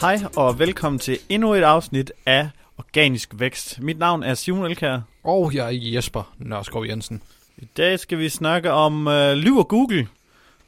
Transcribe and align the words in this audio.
Hej 0.00 0.18
og 0.36 0.58
velkommen 0.58 0.98
til 0.98 1.18
endnu 1.28 1.54
et 1.54 1.62
afsnit 1.62 2.12
af 2.26 2.48
Organisk 2.78 3.30
Vækst. 3.34 3.80
Mit 3.80 3.98
navn 3.98 4.22
er 4.22 4.34
Simon 4.34 4.64
Elkær. 4.66 5.00
Og 5.24 5.54
jeg 5.54 5.66
er 5.66 5.70
Jesper 5.72 6.34
Nørskov 6.38 6.86
Jensen. 6.86 7.22
I 7.58 7.64
dag 7.76 7.98
skal 7.98 8.18
vi 8.18 8.28
snakke 8.28 8.72
om 8.72 9.08
øh, 9.08 9.32
Lyv 9.32 9.56
og 9.56 9.68
Google, 9.68 10.08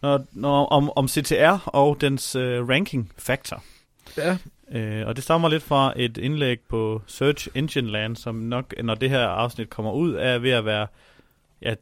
når, 0.02 0.24
når, 0.32 0.66
om, 0.66 0.90
om 0.96 1.08
CTR 1.08 1.68
og 1.68 2.00
dens 2.00 2.36
øh, 2.36 2.68
ranking 2.68 3.12
factor. 3.18 3.62
Ja, 4.16 4.36
Øh, 4.72 5.06
og 5.06 5.16
det 5.16 5.24
stammer 5.24 5.48
lidt 5.48 5.62
fra 5.62 5.92
et 5.96 6.18
indlæg 6.18 6.60
på 6.60 7.02
Search 7.06 7.48
Engine 7.54 7.90
Land, 7.90 8.16
som 8.16 8.34
nok, 8.34 8.74
når 8.84 8.94
det 8.94 9.10
her 9.10 9.26
afsnit 9.26 9.70
kommer 9.70 9.92
ud, 9.92 10.14
er 10.14 10.38
ved 10.38 10.50
at 10.50 10.64
være... 10.64 10.86
Ja, 11.62 11.74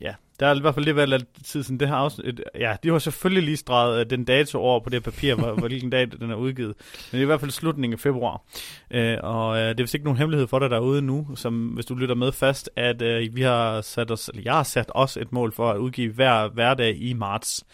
ja 0.00 0.14
der 0.40 0.46
er 0.46 0.54
i 0.54 0.60
hvert 0.60 0.74
fald 0.74 0.84
lidt 0.84 0.96
været 0.96 1.08
lidt 1.08 1.44
tid 1.44 1.62
siden 1.62 1.80
det 1.80 1.88
her 1.88 1.94
afsnit. 1.94 2.40
Ja, 2.54 2.76
de 2.82 2.88
har 2.88 2.98
selvfølgelig 2.98 3.42
lige 3.42 3.56
streget 3.56 4.00
øh, 4.00 4.10
den 4.10 4.24
dato 4.24 4.58
over 4.58 4.80
på 4.80 4.90
det 4.90 5.02
papir, 5.02 5.34
hvor, 5.34 5.52
hvilken 5.52 5.90
dag 5.90 6.10
den 6.20 6.30
er 6.30 6.34
udgivet. 6.34 6.74
Men 6.76 7.10
det 7.12 7.18
er 7.18 7.22
i 7.22 7.26
hvert 7.26 7.40
fald 7.40 7.50
slutningen 7.50 7.92
af 7.92 8.00
februar. 8.00 8.42
Øh, 8.90 9.16
og 9.22 9.56
øh, 9.56 9.68
det 9.68 9.80
er 9.80 9.82
vist 9.82 9.94
ikke 9.94 10.04
nogen 10.04 10.18
hemmelighed 10.18 10.46
for 10.46 10.58
dig 10.58 10.70
derude 10.70 11.02
nu, 11.02 11.28
som 11.34 11.66
hvis 11.66 11.86
du 11.86 11.94
lytter 11.94 12.14
med 12.14 12.32
fast, 12.32 12.70
at 12.76 13.02
øh, 13.02 13.36
vi 13.36 13.42
har 13.42 13.80
sat 13.80 14.10
os, 14.10 14.28
eller 14.28 14.42
jeg 14.44 14.54
har 14.54 14.62
sat 14.62 14.90
os 14.94 15.16
et 15.16 15.32
mål 15.32 15.52
for 15.52 15.70
at 15.70 15.78
udgive 15.78 16.12
hver 16.12 16.48
hverdag 16.48 16.96
i 17.00 17.12
marts. 17.12 17.64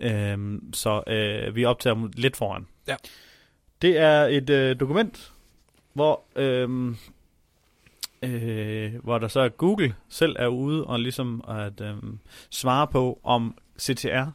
Øh, 0.00 0.38
så 0.72 1.02
øh, 1.06 1.56
vi 1.56 1.64
optager 1.64 2.08
lidt 2.16 2.36
foran. 2.36 2.66
Ja. 2.88 2.96
Det 3.82 3.98
er 3.98 4.24
et 4.24 4.50
øh, 4.50 4.80
dokument, 4.80 5.32
hvor, 5.92 6.22
øh, 6.36 6.94
øh, 8.22 8.94
hvor 9.04 9.18
der 9.18 9.28
så 9.28 9.40
er 9.40 9.48
Google 9.48 9.94
selv 10.08 10.36
er 10.38 10.46
ude 10.46 10.84
og 10.84 11.00
ligesom 11.00 11.44
at 11.48 11.80
øh, 11.80 11.94
svare 12.50 12.86
på, 12.86 13.20
om 13.24 13.54
CTR 13.80 14.26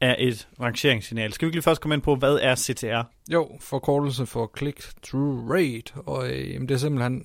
er 0.00 0.16
et 0.18 0.48
rangeringssignal. 0.60 1.32
Skal 1.32 1.46
vi 1.46 1.48
ikke 1.48 1.56
lige 1.56 1.62
først 1.62 1.80
komme 1.80 1.94
ind 1.94 2.02
på, 2.02 2.16
hvad 2.16 2.38
er 2.42 2.54
CTR? 2.54 3.02
jo, 3.32 3.48
forkortelse 3.60 4.26
for 4.26 4.52
click-through 4.58 5.50
rate, 5.50 5.94
og 6.06 6.30
øh, 6.30 6.52
jamen, 6.52 6.68
det 6.68 6.74
er 6.74 6.78
simpelthen 6.78 7.24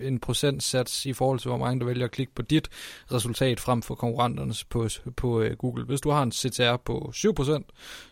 en 0.00 0.18
procentsats 0.18 1.06
i 1.06 1.12
forhold 1.12 1.38
til, 1.38 1.48
hvor 1.48 1.58
mange 1.58 1.80
der 1.80 1.86
vælger 1.86 2.04
at 2.04 2.10
klikke 2.10 2.34
på 2.34 2.42
dit 2.42 2.68
resultat 3.12 3.60
frem 3.60 3.82
for 3.82 3.94
konkurrenternes 3.94 4.64
på, 4.64 4.88
på 5.16 5.40
uh, 5.40 5.50
Google. 5.50 5.84
Hvis 5.84 6.00
du 6.00 6.10
har 6.10 6.22
en 6.22 6.32
CTR 6.32 6.76
på 6.76 7.12
7%, 7.16 7.62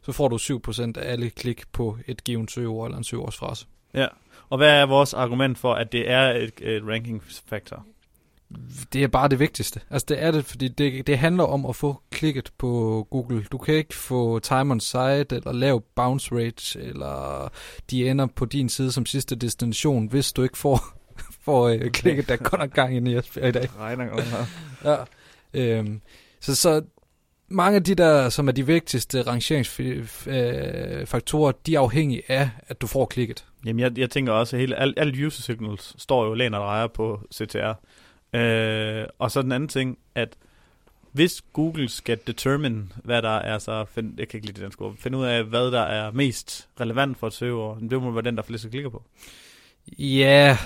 så 0.02 0.12
får 0.12 0.28
du 0.28 0.36
7% 0.36 0.80
af 0.80 1.12
alle 1.12 1.30
klik 1.30 1.72
på 1.72 1.98
et 2.06 2.24
givet 2.24 2.50
søgeord 2.50 2.86
eller 2.86 2.98
en 2.98 3.04
søgeordsfrase. 3.04 3.66
Ja. 3.94 4.06
Og 4.48 4.58
hvad 4.58 4.70
er 4.70 4.86
vores 4.86 5.14
argument 5.14 5.58
for, 5.58 5.74
at 5.74 5.92
det 5.92 6.10
er 6.10 6.30
et, 6.30 6.52
et 6.60 6.82
ranking 6.86 7.22
factor? 7.46 7.86
Det 8.92 9.02
er 9.02 9.08
bare 9.08 9.28
det 9.28 9.38
vigtigste. 9.38 9.80
Altså 9.90 10.06
det 10.08 10.22
er 10.22 10.30
det, 10.30 10.44
fordi 10.44 10.68
det, 10.68 11.06
det 11.06 11.18
handler 11.18 11.44
om 11.44 11.66
at 11.66 11.76
få 11.76 12.02
klikket 12.10 12.52
på 12.58 13.06
Google. 13.10 13.44
Du 13.52 13.58
kan 13.58 13.74
ikke 13.74 13.94
få 13.94 14.38
time 14.38 14.72
on 14.72 14.80
site, 14.80 15.26
eller 15.36 15.52
lav 15.52 15.82
bounce 15.96 16.34
rate, 16.34 16.80
eller 16.80 17.48
de 17.90 18.10
ender 18.10 18.26
på 18.26 18.44
din 18.44 18.68
side 18.68 18.92
som 18.92 19.06
sidste 19.06 19.36
destination, 19.36 20.08
hvis 20.08 20.32
du 20.32 20.42
ikke 20.42 20.58
får, 20.58 20.80
får 21.44 21.68
øh, 21.68 21.90
klikket, 21.90 22.28
der 22.28 22.34
er 22.34 22.38
godt 22.38 22.60
nok 22.60 22.72
gang 22.72 22.96
ind 22.96 23.08
i 23.08 23.16
Esbjerg 23.16 23.48
i 23.48 23.52
dag. 23.52 23.68
Regner 23.78 24.06
godt 24.06 24.24
her. 24.24 24.46
Ja. 24.84 24.96
Øhm, 25.54 26.00
så, 26.40 26.54
så 26.54 26.82
mange 27.48 27.76
af 27.76 27.84
de 27.84 27.94
der, 27.94 28.28
som 28.28 28.48
er 28.48 28.52
de 28.52 28.66
vigtigste 28.66 29.22
rangeringsfaktorer, 29.22 31.52
de 31.66 31.74
er 31.74 31.80
afhængige 31.80 32.22
af, 32.28 32.50
at 32.68 32.80
du 32.80 32.86
får 32.86 33.06
klikket. 33.06 33.44
Jamen, 33.64 33.80
jeg, 33.80 33.98
jeg 33.98 34.10
tænker 34.10 34.32
også, 34.32 34.56
at 34.56 34.60
hele, 34.60 34.76
alt, 34.76 34.98
alt 34.98 35.24
user 35.24 35.42
signals 35.42 35.94
står 35.98 36.26
jo 36.26 36.34
læner 36.34 36.58
og 36.58 36.64
drejer 36.64 36.86
på 36.86 37.20
CTR. 37.34 37.72
Øh, 38.38 39.06
og 39.18 39.30
så 39.30 39.42
den 39.42 39.52
anden 39.52 39.68
ting, 39.68 39.98
at 40.14 40.28
hvis 41.12 41.42
Google 41.52 41.88
skal 41.88 42.18
determine, 42.26 42.88
hvad 43.04 43.22
der 43.22 43.36
er 43.36 43.58
så, 43.58 43.84
find, 43.84 44.14
jeg 44.18 44.28
kan 44.28 44.38
ikke 44.38 44.46
lide 44.46 44.62
den 44.62 44.72
skole, 44.72 44.96
finde 44.98 45.18
ud 45.18 45.24
af, 45.24 45.44
hvad 45.44 45.70
der 45.70 45.82
er 45.82 46.10
mest 46.10 46.68
relevant 46.80 47.18
for 47.18 47.26
et 47.26 47.32
søgeord, 47.32 47.78
det 47.90 48.02
må 48.02 48.10
være 48.10 48.22
den, 48.22 48.36
der 48.36 48.42
flest 48.42 48.70
klikker 48.70 48.90
på. 48.90 49.02
Ja, 49.98 50.58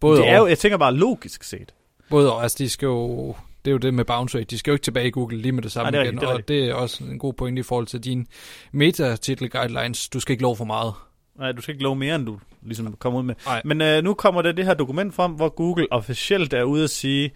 både 0.00 0.20
det 0.20 0.28
er 0.28 0.38
jo, 0.38 0.46
jeg 0.46 0.58
tænker 0.58 0.78
bare 0.78 0.94
logisk 0.94 1.44
set. 1.44 1.74
Både 2.10 2.32
og. 2.32 2.42
Altså, 2.42 2.58
de 2.58 2.70
skal 2.70 2.86
jo... 2.86 3.34
Det 3.64 3.70
er 3.70 3.72
jo 3.72 3.78
det 3.78 3.94
med 3.94 4.04
bounce 4.04 4.38
rate. 4.38 4.46
De 4.46 4.58
skal 4.58 4.70
jo 4.70 4.74
ikke 4.74 4.82
tilbage 4.84 5.06
i 5.06 5.10
Google 5.10 5.38
lige 5.38 5.52
med 5.52 5.62
det 5.62 5.72
samme 5.72 5.90
Nej, 5.90 6.02
det 6.02 6.08
igen. 6.08 6.22
rigtigt, 6.22 6.30
det 6.30 6.42
og 6.42 6.48
det 6.48 6.70
er 6.70 6.74
også 6.74 7.04
en 7.04 7.18
god 7.18 7.32
point 7.34 7.58
i 7.58 7.62
forhold 7.62 7.86
til 7.86 8.00
dine 8.04 8.26
meta-titel 8.72 9.50
guidelines. 9.50 10.08
Du 10.08 10.20
skal 10.20 10.32
ikke 10.32 10.42
love 10.42 10.56
for 10.56 10.64
meget. 10.64 10.92
Nej, 11.38 11.52
du 11.52 11.62
skal 11.62 11.74
ikke 11.74 11.82
love 11.84 11.96
mere, 11.96 12.14
end 12.14 12.26
du 12.26 12.38
ligesom 12.62 12.92
kommer 12.98 13.18
ud 13.20 13.24
med. 13.24 13.34
Nej. 13.46 13.62
Men 13.64 13.80
øh, 13.82 14.04
nu 14.04 14.14
kommer 14.14 14.42
der 14.42 14.52
det 14.52 14.64
her 14.64 14.74
dokument 14.74 15.14
frem, 15.14 15.32
hvor 15.32 15.48
Google 15.48 15.86
officielt 15.90 16.52
er 16.52 16.62
ude 16.62 16.84
at 16.84 16.90
sige, 16.90 17.30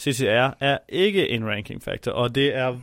CCR 0.00 0.50
er 0.60 0.78
ikke 0.88 1.28
en 1.30 1.46
ranking 1.48 1.82
factor, 1.82 2.12
og 2.12 2.34
det 2.34 2.56
er 2.56 2.76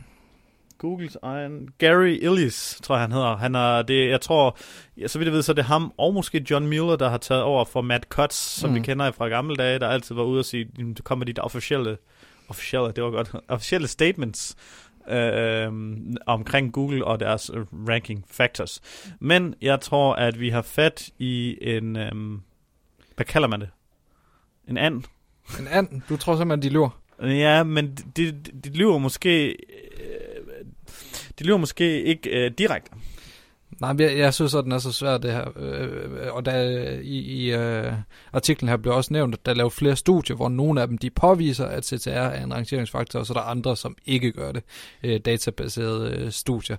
Googles 0.78 1.16
egen 1.22 1.68
Gary 1.78 2.18
Illies, 2.22 2.80
tror 2.82 2.94
jeg 2.94 3.00
han 3.02 3.12
hedder. 3.12 3.36
Han 3.36 3.54
er 3.54 3.82
det, 3.82 4.08
jeg 4.08 4.20
tror, 4.20 4.58
ja, 4.96 5.08
så 5.08 5.18
vidt 5.18 5.26
jeg 5.26 5.32
ved, 5.34 5.42
så 5.42 5.52
er 5.52 5.54
det 5.54 5.64
ham 5.64 5.92
og 5.98 6.14
måske 6.14 6.46
John 6.50 6.66
Mueller, 6.66 6.96
der 6.96 7.08
har 7.08 7.18
taget 7.18 7.42
over 7.42 7.64
for 7.64 7.80
Matt 7.80 8.04
Cutts, 8.08 8.36
som 8.36 8.70
Mm. 8.70 8.76
vi 8.76 8.80
kender 8.80 9.10
fra 9.12 9.28
gamle 9.28 9.56
dage, 9.56 9.78
der 9.78 9.88
altid 9.88 10.14
var 10.14 10.22
ude 10.22 10.38
og 10.38 10.44
sige, 10.44 10.66
"Jamen, 10.78 10.94
det 10.94 11.04
kommer 11.04 11.24
de 11.24 11.32
der 11.32 11.42
officielle, 11.42 11.96
officielle, 12.48 12.92
det 12.92 13.04
var 13.04 13.10
godt, 13.10 13.32
officielle 13.48 13.88
statements 13.88 14.56
øh, 15.08 15.72
omkring 16.26 16.72
Google 16.72 17.04
og 17.04 17.20
deres 17.20 17.50
øh, 17.54 17.66
ranking 17.88 18.24
factors. 18.30 18.80
Men 19.20 19.54
jeg 19.62 19.80
tror, 19.80 20.14
at 20.14 20.40
vi 20.40 20.48
har 20.48 20.62
fat 20.62 21.10
i 21.18 21.58
en, 21.60 21.96
øh, 21.96 22.12
hvad 23.16 23.26
kalder 23.26 23.48
man 23.48 23.60
det? 23.60 23.68
En 24.68 24.76
and? 24.76 25.02
En 25.60 25.68
and, 25.68 26.02
du 26.08 26.16
tror 26.16 26.36
simpelthen, 26.36 26.62
de 26.70 26.74
lyver. 26.74 27.00
Ja, 27.22 27.62
men 27.62 27.94
de, 27.94 28.32
de, 28.32 28.32
de 28.32 28.70
lyver 28.70 28.98
måske... 28.98 29.48
Øh, 29.50 30.64
de 31.38 31.44
lyver 31.44 31.58
måske 31.58 32.02
ikke 32.02 32.30
øh, 32.30 32.50
direkte. 32.58 32.90
Nej, 33.80 33.94
jeg, 33.98 34.18
jeg 34.18 34.34
synes, 34.34 34.54
at 34.54 34.64
den 34.64 34.72
er 34.72 34.78
så 34.78 34.92
svær, 34.92 35.18
det 35.18 35.32
her. 35.32 35.44
Øh, 35.58 36.34
og 36.34 36.44
der, 36.46 36.60
i, 37.00 37.18
i 37.18 37.52
øh, 37.54 37.92
artiklen 38.32 38.68
her 38.68 38.76
blev 38.76 38.94
også 38.94 39.12
nævnt, 39.12 39.34
at 39.34 39.46
der 39.46 39.52
er 39.52 39.56
lavet 39.56 39.72
flere 39.72 39.96
studier, 39.96 40.36
hvor 40.36 40.48
nogle 40.48 40.80
af 40.82 40.88
dem 40.88 40.98
de 40.98 41.10
påviser, 41.10 41.66
at 41.66 41.84
CTR 41.86 42.08
er 42.10 42.44
en 42.44 42.54
rangeringsfaktor, 42.54 43.18
og 43.18 43.26
så 43.26 43.32
er 43.32 43.36
der 43.38 43.44
andre, 43.44 43.76
som 43.76 43.96
ikke 44.06 44.32
gør 44.32 44.52
det. 44.52 44.62
Øh, 45.02 45.20
databaserede 45.24 46.10
øh, 46.18 46.32
studier. 46.32 46.76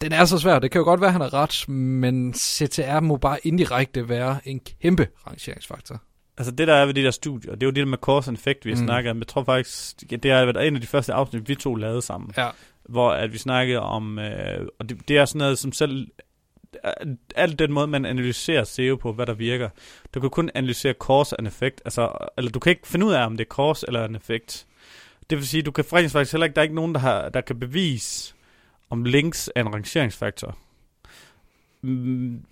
Den 0.00 0.12
er 0.12 0.24
så 0.24 0.38
svær. 0.38 0.58
Det 0.58 0.70
kan 0.70 0.78
jo 0.78 0.84
godt 0.84 1.00
være, 1.00 1.08
at 1.08 1.12
han 1.12 1.20
har 1.20 1.34
ret, 1.34 1.68
men 1.68 2.34
CTR 2.34 3.00
må 3.00 3.16
bare 3.16 3.38
indirekte 3.46 4.08
være 4.08 4.38
en 4.44 4.60
kæmpe 4.82 5.06
rangeringsfaktor. 5.26 6.02
Altså 6.38 6.50
det 6.52 6.68
der 6.68 6.74
er 6.74 6.86
ved 6.86 6.94
de 6.94 7.02
der 7.02 7.10
studier, 7.10 7.52
det 7.52 7.62
er 7.62 7.66
jo 7.66 7.70
det 7.70 7.76
der 7.76 7.84
med 7.84 7.98
cause 7.98 8.28
and 8.30 8.36
effect, 8.36 8.64
vi 8.64 8.70
har 8.70 8.76
Mm. 8.80 8.84
snakket 8.86 9.10
om. 9.10 9.18
Jeg 9.18 9.26
tror 9.26 9.44
faktisk, 9.44 10.00
det 10.22 10.30
har 10.30 10.44
været 10.44 10.66
en 10.68 10.74
af 10.74 10.80
de 10.80 10.86
første 10.86 11.12
afsnit, 11.12 11.48
vi 11.48 11.54
to 11.54 11.74
lavede 11.74 12.02
sammen. 12.02 12.30
Ja. 12.36 12.48
Hvor 12.88 13.10
at 13.10 13.32
vi 13.32 13.38
snakkede 13.38 13.80
om, 13.80 14.18
øh, 14.18 14.66
og 14.78 14.88
det, 14.88 15.08
det 15.08 15.18
er 15.18 15.24
sådan 15.24 15.38
noget 15.38 15.58
som 15.58 15.72
selv, 15.72 16.08
alt 17.36 17.58
den 17.58 17.72
måde, 17.72 17.86
man 17.86 18.04
analyserer 18.04 18.64
SEO 18.64 18.96
på, 18.96 19.12
hvad 19.12 19.26
der 19.26 19.34
virker. 19.34 19.68
Du 20.14 20.20
kan 20.20 20.30
kun 20.30 20.50
analysere 20.54 20.92
cause 21.00 21.36
and 21.38 21.46
effect, 21.46 21.82
altså, 21.84 22.12
eller 22.38 22.50
du 22.50 22.58
kan 22.58 22.70
ikke 22.70 22.88
finde 22.88 23.06
ud 23.06 23.12
af, 23.12 23.26
om 23.26 23.36
det 23.36 23.44
er 23.44 23.48
cause 23.54 23.86
eller 23.88 24.04
en 24.04 24.14
effekt. 24.16 24.66
Det 25.30 25.38
vil 25.38 25.48
sige, 25.48 25.62
du 25.62 25.70
kan 25.70 25.84
faktisk 25.84 26.12
faktisk 26.12 26.32
heller 26.32 26.44
ikke, 26.44 26.54
der 26.54 26.60
er 26.60 26.62
ikke 26.62 26.74
nogen, 26.74 26.94
der, 26.94 27.00
har, 27.00 27.28
der 27.28 27.40
kan 27.40 27.58
bevise, 27.60 28.34
om 28.90 29.04
links 29.04 29.50
er 29.54 29.60
en 29.60 29.74
rangeringsfaktor. 29.74 30.58
Mm, 31.82 32.42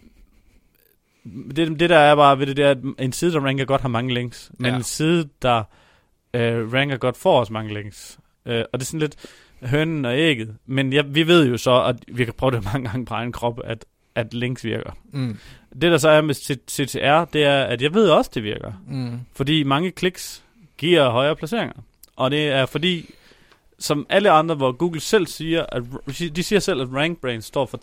Det, 1.56 1.80
det 1.80 1.90
der 1.90 1.98
er 1.98 2.14
bare 2.16 2.38
ved 2.38 2.46
det, 2.46 2.56
det 2.56 2.64
er, 2.64 2.70
at 2.70 2.78
en 2.98 3.12
side, 3.12 3.32
der 3.32 3.40
ranker 3.40 3.64
godt, 3.64 3.80
har 3.80 3.88
mange 3.88 4.14
links. 4.14 4.50
Men 4.58 4.70
Ja. 4.70 4.76
en 4.76 4.82
side, 4.82 5.28
der 5.42 5.62
øh, 6.34 6.72
ranker 6.72 6.96
godt, 6.96 7.16
får 7.16 7.40
også 7.40 7.52
mange 7.52 7.74
links. 7.74 8.18
Øh, 8.46 8.64
og 8.72 8.80
det 8.80 8.86
er 8.86 8.86
sådan 8.86 9.00
lidt 9.00 9.16
hønnen 9.62 10.04
og 10.04 10.18
ægget. 10.18 10.56
Men 10.66 10.92
ja, 10.92 11.02
vi 11.02 11.26
ved 11.26 11.48
jo 11.48 11.56
så, 11.56 11.82
at 11.82 11.96
vi 12.08 12.24
kan 12.24 12.34
prøve 12.34 12.50
det 12.50 12.64
mange 12.64 12.88
gange 12.88 13.06
på 13.06 13.14
egen 13.14 13.32
krop, 13.32 13.60
at, 13.64 13.84
at 14.14 14.34
links 14.34 14.64
virker. 14.64 14.90
Mm. 15.12 15.38
Det 15.72 15.82
der 15.82 15.98
så 15.98 16.08
er 16.08 16.20
med 16.20 16.34
CTR, 16.70 17.24
det 17.32 17.44
er, 17.44 17.64
at 17.64 17.82
jeg 17.82 17.94
ved 17.94 18.08
også, 18.08 18.30
det 18.34 18.42
virker. 18.42 18.72
Mm. 18.88 19.20
Fordi 19.34 19.62
mange 19.62 19.90
kliks 19.90 20.44
giver 20.78 21.10
højere 21.10 21.36
placeringer. 21.36 21.74
Og 22.16 22.30
det 22.30 22.48
er 22.48 22.66
fordi, 22.66 23.10
som 23.78 24.06
alle 24.08 24.30
andre, 24.30 24.54
hvor 24.54 24.72
Google 24.72 25.00
selv 25.00 25.26
siger, 25.26 25.66
at 25.68 25.82
de 26.36 26.42
siger 26.42 26.60
selv, 26.60 26.80
at 26.80 26.88
RankBrain 26.92 27.42
står 27.42 27.66
for 27.66 27.78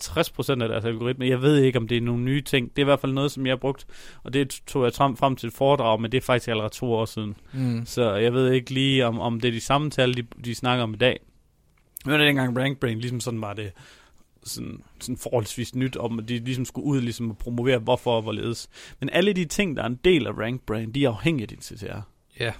60% 0.56 0.62
af 0.62 0.68
deres 0.68 0.84
algoritme. 0.84 1.26
Jeg 1.26 1.42
ved 1.42 1.56
ikke, 1.56 1.78
om 1.78 1.88
det 1.88 1.96
er 1.96 2.00
nogle 2.00 2.22
nye 2.22 2.42
ting. 2.42 2.70
Det 2.70 2.78
er 2.78 2.84
i 2.84 2.84
hvert 2.84 3.00
fald 3.00 3.12
noget, 3.12 3.30
som 3.30 3.46
jeg 3.46 3.52
har 3.52 3.56
brugt, 3.56 3.86
og 4.22 4.34
det 4.34 4.62
tog 4.66 4.84
jeg 4.84 4.92
frem, 4.94 5.16
frem 5.16 5.36
til 5.36 5.46
et 5.46 5.52
foredrag, 5.52 6.00
men 6.00 6.12
det 6.12 6.18
er 6.18 6.22
faktisk 6.22 6.48
allerede 6.48 6.72
to 6.72 6.92
år 6.92 7.04
siden. 7.04 7.36
Mm. 7.52 7.82
Så 7.86 8.14
jeg 8.14 8.32
ved 8.32 8.52
ikke 8.52 8.70
lige, 8.70 9.06
om, 9.06 9.20
om 9.20 9.40
det 9.40 9.48
er 9.48 9.52
de 9.52 9.60
samme 9.60 9.90
tal, 9.90 10.16
de, 10.16 10.22
de 10.44 10.54
snakker 10.54 10.84
om 10.84 10.94
i 10.94 10.96
dag. 10.96 11.20
Men 12.04 12.20
det 12.20 12.26
dengang 12.26 12.58
RankBrain 12.58 12.98
ligesom 12.98 13.20
sådan 13.20 13.40
var 13.40 13.52
det 13.52 13.72
sådan, 14.44 14.82
sådan 15.00 15.16
forholdsvis 15.16 15.74
nyt, 15.74 15.96
om 15.96 16.18
at 16.18 16.28
de 16.28 16.38
ligesom 16.38 16.64
skulle 16.64 16.86
ud 16.86 17.00
ligesom 17.00 17.30
at 17.30 17.38
promovere, 17.38 17.78
hvorfor 17.78 18.16
og 18.16 18.22
hvorledes. 18.22 18.68
Men 19.00 19.10
alle 19.10 19.32
de 19.32 19.44
ting, 19.44 19.76
der 19.76 19.82
er 19.82 19.86
en 19.86 20.00
del 20.04 20.26
af 20.26 20.30
RankBrain, 20.38 20.92
de 20.92 21.04
er 21.04 21.08
afhængige 21.10 21.42
af 21.42 21.48
din 21.48 21.60
CTR. 21.60 22.00
Ja. 22.40 22.52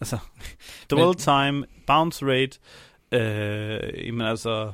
Altså, 0.00 0.18
dwell 0.90 1.14
time, 1.14 1.64
bounce 1.86 2.26
rate, 2.26 2.58
øh, 3.12 4.06
jamen 4.06 4.26
altså, 4.26 4.72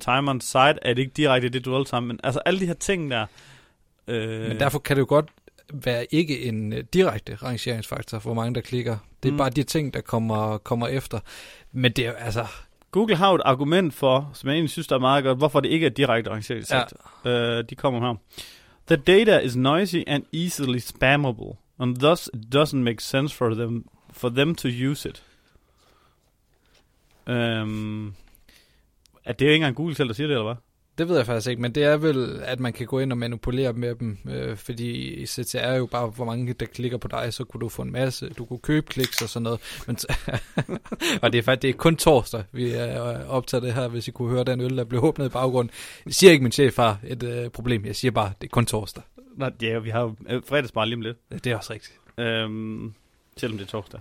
time 0.00 0.30
on 0.30 0.40
site, 0.40 0.58
er 0.82 0.94
det 0.94 0.98
ikke 0.98 1.12
direkte 1.16 1.48
det 1.48 1.64
dwell 1.64 1.84
time, 1.84 2.00
men 2.00 2.20
altså 2.24 2.40
alle 2.46 2.60
de 2.60 2.66
her 2.66 2.74
ting 2.74 3.10
der, 3.10 3.26
øh, 4.08 4.48
Men 4.48 4.60
derfor 4.60 4.78
kan 4.78 4.96
det 4.96 5.00
jo 5.00 5.06
godt 5.08 5.28
være 5.74 6.06
ikke 6.14 6.42
en 6.42 6.72
uh, 6.72 6.78
direkte 6.92 7.34
rangeringsfaktor 7.34 8.18
for 8.18 8.34
mange, 8.34 8.54
der 8.54 8.60
klikker. 8.60 8.98
Det 9.22 9.28
er 9.28 9.32
Mm. 9.32 9.38
bare 9.38 9.50
de 9.50 9.62
ting, 9.62 9.94
der 9.94 10.00
kommer, 10.00 10.58
kommer 10.58 10.88
efter. 10.88 11.20
Men 11.72 11.92
det 11.92 12.06
er 12.06 12.12
altså, 12.12 12.46
Google 12.92 13.16
har 13.16 13.34
et 13.34 13.42
argument 13.44 13.94
for, 13.94 14.30
som 14.32 14.48
jeg 14.48 14.54
egentlig 14.54 14.70
synes, 14.70 14.86
der 14.86 14.96
er 14.96 15.00
meget 15.00 15.24
godt, 15.24 15.38
hvorfor 15.38 15.60
det 15.60 15.68
ikke 15.68 15.86
er 15.86 15.90
direkte 15.90 16.30
rangeringssektor. 16.30 17.10
Ja. 17.24 17.58
Uh, 17.58 17.64
de 17.70 17.74
kommer 17.74 18.00
her. 18.00 18.14
The 18.86 18.96
data 18.96 19.38
is 19.38 19.56
noisy 19.56 20.02
and 20.06 20.24
easily 20.32 20.78
spammable, 20.78 21.56
and 21.78 21.96
thus 21.96 22.30
it 22.34 22.54
doesn't 22.54 22.76
make 22.76 23.02
sense 23.02 23.34
for 23.34 23.54
them 23.54 23.86
for 24.12 24.28
them 24.28 24.54
to 24.54 24.68
use 24.68 25.08
it. 25.08 25.22
Um, 27.26 28.14
er 29.24 29.32
det 29.32 29.46
jo 29.46 29.50
ikke 29.50 29.54
engang 29.54 29.76
Google 29.76 29.94
selv, 29.94 30.08
der 30.08 30.14
siger 30.14 30.26
det, 30.26 30.34
eller 30.34 30.44
hvad? 30.44 30.56
Det 30.98 31.08
ved 31.08 31.16
jeg 31.16 31.26
faktisk 31.26 31.50
ikke, 31.50 31.62
men 31.62 31.74
det 31.74 31.84
er 31.84 31.96
vel, 31.96 32.40
at 32.44 32.60
man 32.60 32.72
kan 32.72 32.86
gå 32.86 32.98
ind 32.98 33.12
og 33.12 33.18
manipulere 33.18 33.72
med 33.72 33.94
dem, 33.94 34.18
øh, 34.30 34.56
fordi 34.56 35.26
CTR 35.26 35.58
er 35.58 35.76
jo 35.76 35.86
bare, 35.86 36.06
hvor 36.06 36.24
mange 36.24 36.52
der 36.52 36.66
klikker 36.66 36.98
på 36.98 37.08
dig, 37.08 37.34
så 37.34 37.44
kunne 37.44 37.60
du 37.60 37.68
få 37.68 37.82
en 37.82 37.92
masse, 37.92 38.28
du 38.28 38.44
kunne 38.44 38.58
købe 38.58 38.86
kliks 38.86 39.22
og 39.22 39.28
sådan 39.28 39.42
noget. 39.42 39.60
Men 39.86 39.96
og 41.22 41.32
det 41.32 41.38
er 41.38 41.42
faktisk 41.42 41.62
det 41.62 41.68
er 41.68 41.72
kun 41.72 41.96
torsdag, 41.96 42.44
vi 42.52 42.70
er 42.70 43.26
optaget 43.26 43.62
det 43.62 43.74
her, 43.74 43.88
hvis 43.88 44.08
I 44.08 44.10
kunne 44.10 44.30
høre 44.30 44.44
den 44.44 44.60
øl, 44.60 44.76
der 44.76 44.84
blev 44.84 45.04
åbnet 45.04 45.26
i 45.26 45.28
baggrunden. 45.28 45.74
Jeg 46.06 46.14
siger 46.14 46.30
ikke, 46.30 46.42
min 46.42 46.52
chef 46.52 46.76
har 46.76 46.98
et 47.06 47.22
øh, 47.22 47.50
problem, 47.50 47.84
jeg 47.84 47.96
siger 47.96 48.12
bare, 48.12 48.32
det 48.40 48.46
er 48.46 48.50
kun 48.50 48.66
torsdag. 48.66 49.02
Nå, 49.36 49.50
ja, 49.62 49.78
vi 49.78 49.90
har 49.90 50.00
jo 50.00 50.14
øh, 50.28 50.42
fredagsbar 50.48 50.84
lige 50.84 50.96
om 50.96 51.00
lidt. 51.00 51.44
Det 51.44 51.46
er 51.46 51.56
også 51.56 51.72
rigtigt. 51.72 52.00
Øhm, 52.18 52.94
selvom 53.36 53.58
det 53.58 53.66
er 53.66 53.70
torsdag. 53.70 54.00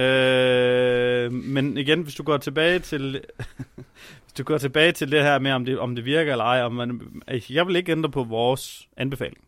Øh, 0.00 1.32
men 1.32 1.76
igen, 1.76 2.02
hvis 2.02 2.14
du 2.14 2.22
går 2.22 2.36
tilbage 2.36 2.78
til 2.78 3.20
du 4.38 4.42
går 4.42 4.58
tilbage 4.58 4.92
til 4.92 5.12
det 5.12 5.22
her 5.22 5.38
med, 5.38 5.52
om 5.52 5.64
det, 5.64 5.78
om 5.78 5.94
det 5.94 6.04
virker 6.04 6.32
eller 6.32 6.44
ej, 6.44 6.62
om 6.62 6.72
man, 6.72 7.00
jeg 7.50 7.66
vil 7.66 7.76
ikke 7.76 7.92
ændre 7.92 8.10
på 8.10 8.24
vores 8.24 8.88
anbefaling. 8.96 9.38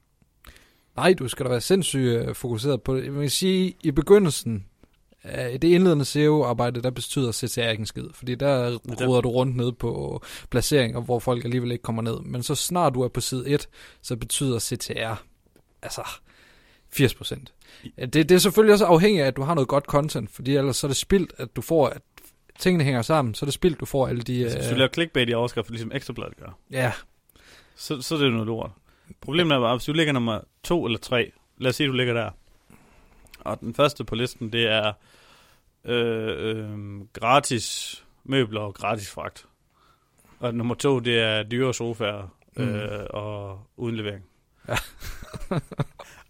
Nej, 0.96 1.14
du 1.18 1.28
skal 1.28 1.44
da 1.46 1.50
være 1.50 1.60
sindssygt 1.60 2.28
øh, 2.28 2.34
fokuseret 2.34 2.82
på 2.82 2.96
det. 2.96 3.04
Jeg 3.04 3.14
vil 3.14 3.30
sige, 3.30 3.74
i 3.82 3.90
begyndelsen 3.90 4.64
af 5.22 5.60
det 5.60 5.68
indledende 5.68 6.04
SEO-arbejde, 6.04 6.82
der 6.82 6.90
betyder 6.90 7.32
CTR 7.32 7.60
ikke 7.60 7.80
en 7.80 7.86
skid, 7.86 8.06
fordi 8.14 8.34
der 8.34 8.78
ruder 9.06 9.20
du 9.20 9.28
rundt 9.28 9.56
ned 9.56 9.72
på 9.72 10.22
placeringer, 10.50 11.00
hvor 11.00 11.18
folk 11.18 11.44
alligevel 11.44 11.72
ikke 11.72 11.82
kommer 11.82 12.02
ned. 12.02 12.20
Men 12.20 12.42
så 12.42 12.54
snart 12.54 12.94
du 12.94 13.02
er 13.02 13.08
på 13.08 13.20
side 13.20 13.48
1, 13.48 13.68
så 14.02 14.16
betyder 14.16 14.58
CTR 14.58 15.22
altså 15.82 16.02
80 16.90 17.14
procent. 17.14 17.52
Det, 17.98 18.14
det 18.14 18.30
er 18.30 18.38
selvfølgelig 18.38 18.72
også 18.72 18.84
afhængigt 18.84 19.22
af, 19.22 19.26
at 19.26 19.36
du 19.36 19.42
har 19.42 19.54
noget 19.54 19.68
godt 19.68 19.84
content, 19.84 20.30
fordi 20.30 20.56
ellers 20.56 20.76
så 20.76 20.86
er 20.86 20.88
det 20.88 20.96
spildt, 20.96 21.32
at 21.36 21.56
du 21.56 21.60
får, 21.60 21.88
at 21.88 22.02
tingene 22.58 22.84
hænger 22.84 23.02
sammen, 23.02 23.34
så 23.34 23.44
er 23.44 23.46
det 23.46 23.54
spildt, 23.54 23.80
du 23.80 23.86
får 23.86 24.08
alle 24.08 24.22
de... 24.22 24.42
Hvis 24.42 24.54
du 24.54 24.70
øh, 24.70 24.76
laver 24.76 24.88
clickbait 24.92 25.30
i 25.30 25.34
overskriften, 25.34 25.74
ligesom 25.74 25.92
Ekstrabladet 25.94 26.36
gør, 26.36 26.58
ja, 26.70 26.92
så, 27.76 28.02
så 28.02 28.14
er 28.14 28.18
det 28.18 28.26
jo 28.26 28.30
noget 28.30 28.46
lort. 28.46 28.70
Problemet 29.20 29.54
er 29.54 29.60
bare, 29.60 29.76
hvis 29.76 29.84
du 29.84 29.92
ligger 29.92 30.12
nummer 30.12 30.40
to 30.62 30.86
eller 30.86 30.98
tre, 30.98 31.32
lad 31.58 31.68
os 31.68 31.76
sige, 31.76 31.86
du 31.86 31.92
ligger 31.92 32.14
der, 32.14 32.30
og 33.40 33.60
den 33.60 33.74
første 33.74 34.04
på 34.04 34.14
listen, 34.14 34.52
det 34.52 34.66
er 34.66 34.92
øh, 35.84 36.56
øh, 36.56 37.00
gratis 37.12 37.98
møbler 38.24 38.60
og 38.60 38.74
gratis 38.74 39.10
fragt. 39.10 39.46
Og 40.40 40.54
nummer 40.54 40.74
to, 40.74 40.98
det 40.98 41.20
er 41.20 41.42
dyre 41.42 41.74
sofaer 41.74 42.34
øh, 42.56 43.06
og 43.10 43.60
uden 43.76 43.96
levering. 43.96 44.24
Ja. 44.68 44.76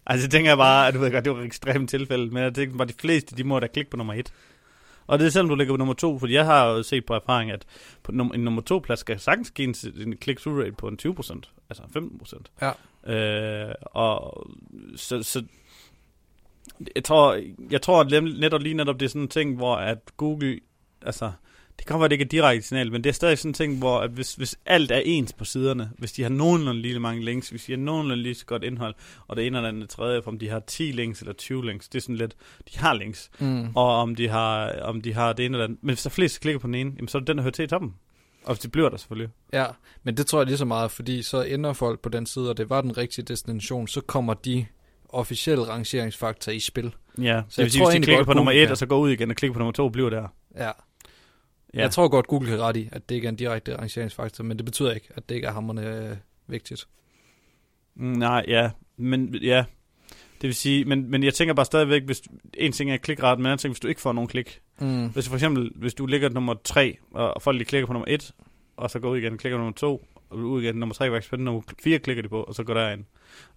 Altså, 0.05 0.25
jeg 0.25 0.31
tænker 0.31 0.55
bare, 0.55 0.87
at 0.87 0.93
du 0.93 0.99
ved 0.99 1.11
godt, 1.11 1.25
det 1.25 1.33
var 1.33 1.39
et 1.39 1.45
ekstremt 1.45 1.89
tilfælde, 1.89 2.33
men 2.33 2.43
jeg 2.43 2.53
tænker 2.53 2.77
bare, 2.77 2.87
at 2.87 2.93
de 2.93 3.01
fleste, 3.01 3.35
de 3.37 3.43
må 3.43 3.59
da 3.59 3.67
klikke 3.67 3.91
på 3.91 3.97
nummer 3.97 4.13
et. 4.13 4.33
Og 5.09 5.19
det 5.19 5.25
er 5.25 5.29
selvom 5.29 5.49
du 5.49 5.55
ligger 5.55 5.73
på 5.73 5.77
nummer 5.77 5.93
to, 5.93 6.19
fordi 6.19 6.33
jeg 6.33 6.45
har 6.45 6.65
jo 6.65 6.83
set 6.83 7.05
på 7.05 7.13
erfaring, 7.13 7.51
at 7.51 7.65
på 8.03 8.11
num- 8.11 8.33
en 8.33 8.39
nummer 8.39 8.61
to 8.61 8.79
plads 8.79 8.99
skal 8.99 9.19
sagtens 9.19 9.51
give 9.51 9.67
en, 9.67 9.75
en 10.07 10.17
click-through 10.23 10.59
rate 10.59 10.71
på 10.71 10.87
en 10.87 10.99
20%, 11.01 11.41
altså 11.69 11.83
15%. 11.83 12.41
Ja. 12.61 12.71
Øh, 13.13 13.75
og 13.81 14.47
så, 14.95 15.23
så 15.23 15.43
jeg 16.95 17.03
tror, 17.03 17.39
jeg 17.71 17.81
tror 17.81 18.01
at 18.01 18.23
netop 18.23 18.61
lige 18.61 18.73
netop 18.73 18.99
det 18.99 19.05
er 19.05 19.09
sådan 19.09 19.21
en 19.21 19.27
ting, 19.27 19.55
hvor 19.55 19.75
at 19.75 19.97
Google, 20.17 20.59
altså, 21.01 21.31
det 21.79 21.85
kan 21.87 21.93
godt 21.93 21.99
være, 21.99 22.07
det 22.09 22.13
ikke 22.13 22.23
er 22.23 22.27
direkte 22.29 22.67
signal, 22.67 22.91
men 22.91 23.03
det 23.03 23.09
er 23.09 23.13
stadig 23.13 23.37
sådan 23.37 23.49
en 23.49 23.53
ting, 23.53 23.77
hvor 23.77 23.99
at 23.99 24.09
hvis, 24.09 24.33
hvis 24.35 24.55
alt 24.65 24.91
er 24.91 25.01
ens 25.05 25.33
på 25.33 25.45
siderne, 25.45 25.89
hvis 25.97 26.11
de 26.11 26.21
har 26.23 26.29
nogenlunde 26.29 26.81
lige 26.81 26.99
mange 26.99 27.25
links, 27.25 27.49
hvis 27.49 27.63
de 27.63 27.71
har 27.71 27.77
nogenlunde 27.77 28.23
lige 28.23 28.35
så 28.35 28.45
godt 28.45 28.63
indhold, 28.63 28.95
og 29.27 29.35
det 29.35 29.47
ene 29.47 29.57
eller 29.57 29.69
andet 29.69 29.89
tredje, 29.89 30.21
om 30.25 30.39
de 30.39 30.49
har 30.49 30.59
10 30.59 30.83
links 30.83 31.19
eller 31.19 31.33
20 31.33 31.65
links, 31.65 31.89
det 31.89 31.97
er 31.97 32.01
sådan 32.01 32.15
lidt, 32.15 32.35
de 32.73 32.79
har 32.79 32.93
links, 32.93 33.31
Mm. 33.39 33.67
og 33.75 33.95
om 33.95 34.15
de 34.15 34.27
har, 34.27 34.71
om 34.81 35.01
de 35.01 35.13
har 35.13 35.33
det 35.33 35.45
ene 35.45 35.55
eller 35.57 35.65
andet, 35.65 35.79
men 35.81 35.89
hvis 35.89 36.03
der 36.03 36.09
er 36.09 36.11
flest, 36.13 36.41
klikker 36.41 36.59
på 36.59 36.67
den 36.67 36.75
ene, 36.75 36.91
jamen, 36.97 37.07
så 37.07 37.17
er 37.17 37.19
det 37.19 37.27
den, 37.27 37.37
der 37.37 37.43
hører 37.43 37.51
til 37.51 37.63
i 37.65 37.67
toppen. 37.67 37.93
Og 38.45 38.61
det 38.63 38.71
bliver 38.71 38.89
der 38.89 38.97
selvfølgelig. 38.97 39.29
Ja, 39.53 39.65
men 40.03 40.17
det 40.17 40.27
tror 40.27 40.39
jeg 40.39 40.47
lige 40.47 40.57
så 40.57 40.65
meget, 40.65 40.91
fordi 40.91 41.21
så 41.21 41.41
ender 41.41 41.73
folk 41.73 41.99
på 41.99 42.09
den 42.09 42.25
side, 42.25 42.49
og 42.49 42.57
det 42.57 42.69
var 42.69 42.81
den 42.81 42.97
rigtige 42.97 43.25
destination, 43.25 43.87
så 43.87 44.01
kommer 44.01 44.33
de 44.33 44.65
officielle 45.09 45.67
rangeringsfaktorer 45.67 46.55
i 46.55 46.59
spil. 46.59 46.95
Ja, 47.17 47.21
så 47.21 47.23
jeg 47.23 47.43
det 47.55 47.63
vil 47.63 47.71
sige, 47.71 47.81
tror 47.81 47.89
hvis 47.91 47.99
de 47.99 48.03
klikker 48.03 48.23
på 48.23 48.33
nummer 48.33 48.51
Google 48.51 48.61
1, 48.61 48.67
kan. 48.67 48.71
og 48.71 48.77
så 48.77 48.85
går 48.85 48.97
ud 48.99 49.09
igen 49.09 49.29
og 49.29 49.35
klikker 49.35 49.53
på 49.53 49.59
nummer 49.59 49.71
2 49.71 49.85
og 49.85 49.91
bliver 49.91 50.09
der. 50.09 50.27
Ja. 50.57 50.71
Ja. 51.73 51.81
Jeg 51.81 51.91
tror 51.91 52.07
godt, 52.07 52.27
Google 52.27 52.49
kan 52.49 52.59
ret 52.59 52.75
i, 52.77 52.89
at 52.91 53.09
det 53.09 53.15
ikke 53.15 53.25
er 53.25 53.29
en 53.29 53.35
direkte 53.35 53.77
rangeringsfaktor, 53.77 54.43
men 54.43 54.57
det 54.57 54.65
betyder 54.65 54.93
ikke, 54.93 55.07
at 55.15 55.29
det 55.29 55.35
ikke 55.35 55.47
er 55.47 55.51
hammerne 55.51 56.09
øh, 56.09 56.17
vigtigt. 56.47 56.87
Mm, 57.95 58.05
Nej, 58.05 58.45
ja, 58.47 58.69
men 58.97 59.35
ja, 59.35 59.63
det 60.41 60.47
vil 60.47 60.55
sige, 60.55 60.85
men, 60.85 61.11
men 61.11 61.23
jeg 61.23 61.33
tænker 61.33 61.53
bare 61.53 61.65
stadigvæk, 61.65 62.03
hvis 62.03 62.21
en 62.53 62.71
ting 62.71 62.91
er 62.91 62.97
klikret, 62.97 63.39
men 63.39 63.45
anden 63.45 63.57
ting, 63.57 63.71
hvis 63.71 63.79
du 63.79 63.87
ikke 63.87 64.01
får 64.01 64.13
nogen 64.13 64.27
klik. 64.27 64.61
Mm. 64.79 65.07
Hvis 65.09 65.25
du 65.25 65.29
for 65.29 65.35
eksempel, 65.35 65.71
hvis 65.75 65.93
du 65.93 66.05
ligger 66.05 66.29
nummer 66.29 66.55
3, 66.63 66.97
og 67.11 67.33
og 67.33 67.41
folk 67.41 67.59
de 67.59 67.65
klikker 67.65 67.87
på 67.87 67.93
nummer 67.93 68.05
1, 68.07 68.31
og 68.77 68.89
så 68.89 68.99
går 68.99 69.09
ud 69.09 69.17
igen 69.17 69.33
og 69.33 69.39
klikker 69.39 69.57
på 69.57 69.59
nummer 69.59 69.73
2, 69.73 70.05
og 70.29 70.37
ud 70.37 70.61
igen, 70.61 70.75
nummer 70.75 70.95
3 70.95 71.09
var 71.09 71.17
ikke 71.17 71.27
spændende, 71.27 71.45
nummer 71.45 71.61
4 71.83 71.99
klikker 71.99 72.23
de 72.23 72.29
på, 72.29 72.43
og 72.43 72.55
så 72.55 72.63
går 72.63 72.73
der 72.73 72.89
ind. 72.91 73.03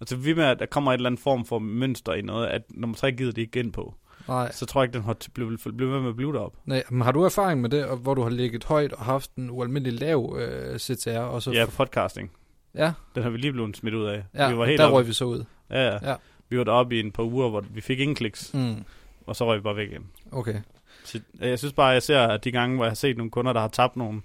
Og 0.00 0.06
så 0.06 0.16
vi 0.16 0.34
med, 0.34 0.44
at 0.44 0.58
der 0.58 0.66
kommer 0.66 0.92
et 0.92 0.96
eller 0.96 1.10
andet 1.10 1.20
form 1.20 1.44
for 1.46 1.58
mønster 1.58 2.12
i 2.12 2.22
noget, 2.22 2.46
at 2.46 2.62
nummer 2.70 2.96
3 2.96 3.12
gider 3.12 3.32
de 3.32 3.40
ikke 3.40 3.60
ind 3.60 3.72
på. 3.72 3.94
Nej. 4.28 4.52
Så 4.52 4.66
tror 4.66 4.80
jeg 4.82 4.88
ikke, 4.88 4.94
den 4.98 5.02
har 5.04 5.16
bliver 5.34 5.56
bliver 5.76 5.92
ved 5.92 6.00
med 6.00 6.08
at 6.08 6.16
blive 6.16 6.32
derop. 6.32 6.52
Nej, 6.64 6.82
men 6.90 7.02
har 7.02 7.12
du 7.12 7.22
erfaring 7.24 7.60
med 7.60 7.70
det, 7.70 7.98
hvor 7.98 8.14
du 8.14 8.22
har 8.22 8.30
ligget 8.30 8.64
højt 8.64 8.92
og 8.92 9.04
haft 9.04 9.34
en 9.34 9.50
ualmindelig 9.50 10.00
lav 10.00 10.36
øh, 10.40 10.78
CTR? 10.78 11.18
Og 11.18 11.42
så 11.42 11.50
Ja, 11.52 11.64
på 11.64 11.70
podcasting. 11.70 12.30
ja, 12.74 12.92
Den 13.14 13.22
har 13.22 13.30
vi 13.30 13.36
lige 13.38 13.52
blevet 13.52 13.76
smidt 13.76 13.94
ud 13.94 14.04
af. 14.06 14.24
ja 14.34 14.50
vi 14.50 14.58
var 14.58 14.66
helt 14.66 14.78
der 14.78 14.84
oppe. 14.84 14.96
røg 14.96 15.06
vi 15.06 15.12
så 15.12 15.24
ud. 15.24 15.44
Ja, 15.70 15.86
ja. 15.86 16.10
Ja. 16.10 16.14
Vi 16.48 16.58
var 16.58 16.64
deroppe 16.64 16.96
i 16.96 17.00
en 17.00 17.12
par 17.12 17.22
uger, 17.22 17.48
hvor 17.50 17.64
vi 17.74 17.80
fik 17.80 18.00
ingen 18.00 18.14
kliks, 18.14 18.50
Mm. 18.54 18.84
og 19.26 19.36
så 19.36 19.46
røg 19.46 19.56
vi 19.58 19.62
bare 19.62 19.76
væk 19.76 19.90
igen. 19.90 20.06
Okay. 20.32 20.60
Så 21.04 21.20
jeg 21.40 21.58
synes 21.58 21.72
bare, 21.74 21.86
jeg 21.88 22.02
ser, 22.02 22.20
at 22.20 22.44
de 22.44 22.50
gange, 22.52 22.76
hvor 22.76 22.84
jeg 22.84 22.90
har 22.90 22.94
set 22.94 23.16
nogle 23.16 23.30
kunder, 23.30 23.52
der 23.52 23.60
har 23.60 23.68
tabt 23.68 23.96
nogle 23.96 24.22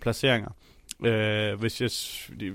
placeringer, 0.00 0.48
øh, 1.04 1.60
hvis 1.60 1.80
jeg, 1.80 1.90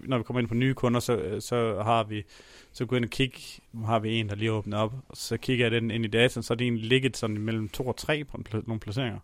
når 0.03 0.17
vi 0.17 0.23
kommer 0.23 0.39
ind 0.39 0.47
på 0.47 0.53
nye 0.53 0.73
kunder, 0.73 0.99
så, 0.99 1.15
øh, 1.15 1.41
så 1.41 1.81
har 1.83 2.03
vi, 2.03 2.23
så 2.71 2.85
går 2.85 2.95
jeg 2.95 2.99
ind 2.99 3.05
og 3.05 3.11
kigge, 3.11 3.39
nu 3.73 3.85
har 3.85 3.99
vi 3.99 4.15
en, 4.15 4.29
der 4.29 4.35
lige 4.35 4.51
åbnet 4.51 4.79
op, 4.79 4.93
og 5.09 5.17
så 5.17 5.37
kigger 5.37 5.65
jeg 5.65 5.71
den 5.71 5.91
ind 5.91 6.05
i 6.05 6.07
dataen, 6.07 6.43
så 6.43 6.53
er 6.53 6.55
det 6.55 6.65
egentlig 6.65 6.85
ligget 6.85 7.17
sådan 7.17 7.37
mellem 7.37 7.69
to 7.69 7.87
og 7.87 7.97
tre 7.97 8.23
på 8.23 8.37
en 8.37 8.63
nogle 8.67 8.79
placeringer. 8.79 9.19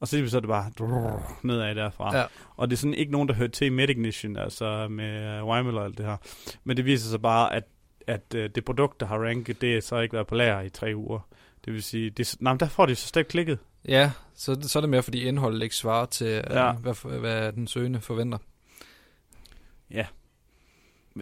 Og 0.00 0.08
så, 0.08 0.28
så 0.28 0.36
er 0.36 0.40
det 0.40 0.48
bare 0.48 0.70
drrr, 0.78 1.38
nedad 1.42 1.74
derfra. 1.74 2.16
Ja. 2.16 2.24
Og 2.56 2.70
det 2.70 2.76
er 2.76 2.78
sådan 2.78 2.94
ikke 2.94 3.12
nogen, 3.12 3.28
der 3.28 3.34
hører 3.34 3.48
til 3.48 3.66
i 3.66 3.70
MedIgnition, 3.70 4.36
altså 4.36 4.88
med 4.88 5.42
uh, 5.42 5.48
Weimel 5.48 5.78
og 5.78 5.84
alt 5.84 5.98
det 5.98 6.06
her. 6.06 6.16
Men 6.64 6.76
det 6.76 6.84
viser 6.84 7.10
sig 7.10 7.22
bare, 7.22 7.54
at, 7.54 7.64
at 8.06 8.34
uh, 8.34 8.40
det 8.40 8.64
produkt, 8.64 9.00
der 9.00 9.06
har 9.06 9.18
ranket, 9.18 9.60
det 9.60 9.76
er 9.76 9.80
så 9.80 10.00
ikke 10.00 10.12
været 10.12 10.26
på 10.26 10.34
lager 10.34 10.60
i 10.60 10.70
tre 10.70 10.92
uger. 10.96 11.28
Det 11.64 11.72
vil 11.72 11.82
sige, 11.82 12.10
det, 12.10 12.36
nej, 12.40 12.54
der 12.54 12.68
får 12.68 12.86
de 12.86 12.94
så 12.94 13.08
slet 13.08 13.20
ikke 13.20 13.28
klikket. 13.28 13.58
Ja, 13.88 14.10
så, 14.34 14.56
så 14.62 14.78
er 14.78 14.80
det 14.80 14.90
mere, 14.90 15.02
fordi 15.02 15.24
indholdet 15.24 15.62
ikke 15.62 15.74
svarer 15.74 16.06
til, 16.06 16.42
ja. 16.50 16.72
hvad, 16.72 17.18
hvad 17.18 17.52
den 17.52 17.66
søgende 17.66 18.00
forventer. 18.00 18.38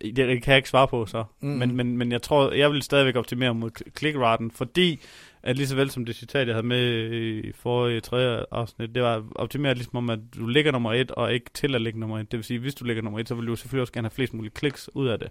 Det 0.03 0.43
kan 0.43 0.51
jeg 0.51 0.57
ikke 0.57 0.69
svare 0.69 0.89
på 0.89 1.07
så. 1.07 1.25
Mm. 1.41 1.49
Men, 1.49 1.77
men, 1.77 1.97
men 1.99 2.13
jeg 2.13 2.23
tror, 2.23 2.53
jeg 2.53 2.73
vil 2.73 2.83
stadigvæk 2.83 3.17
optimere 3.17 3.55
mod 3.55 3.71
kl- 3.81 3.91
klikraten, 3.91 4.51
fordi 4.51 5.01
at 5.43 5.57
lige 5.57 5.67
så 5.67 5.77
vel 5.77 5.91
som 5.91 6.05
det 6.05 6.17
citat, 6.17 6.47
jeg 6.47 6.55
havde 6.55 6.67
med 6.67 7.13
i 7.45 7.53
forrige 7.53 8.01
tredje 8.01 8.45
afsnit, 8.51 8.95
det 8.95 9.03
var 9.03 9.25
optimere 9.35 9.75
ligesom 9.75 9.97
om, 9.97 10.11
at 10.11 10.19
du 10.35 10.47
ligger 10.47 10.73
nummer 10.73 10.93
et, 10.93 11.11
og 11.11 11.35
ikke 11.35 11.51
til 11.55 11.75
at 11.75 11.81
ligge 11.81 12.01
nummer 12.01 12.19
et. 12.19 12.33
Det 12.33 12.39
vil 12.39 12.45
sige, 12.45 12.59
hvis 12.59 12.75
du 12.75 12.85
ligger 12.85 13.03
nummer 13.03 13.21
et, 13.21 13.29
så 13.29 13.35
vil 13.35 13.47
du 13.47 13.57
selvfølgelig 13.57 13.81
også 13.81 13.93
gerne 13.93 14.07
have 14.07 14.15
flest 14.15 14.35
mulige 14.35 14.53
kliks 14.53 14.91
ud 14.95 15.09
af 15.09 15.19
det. 15.19 15.29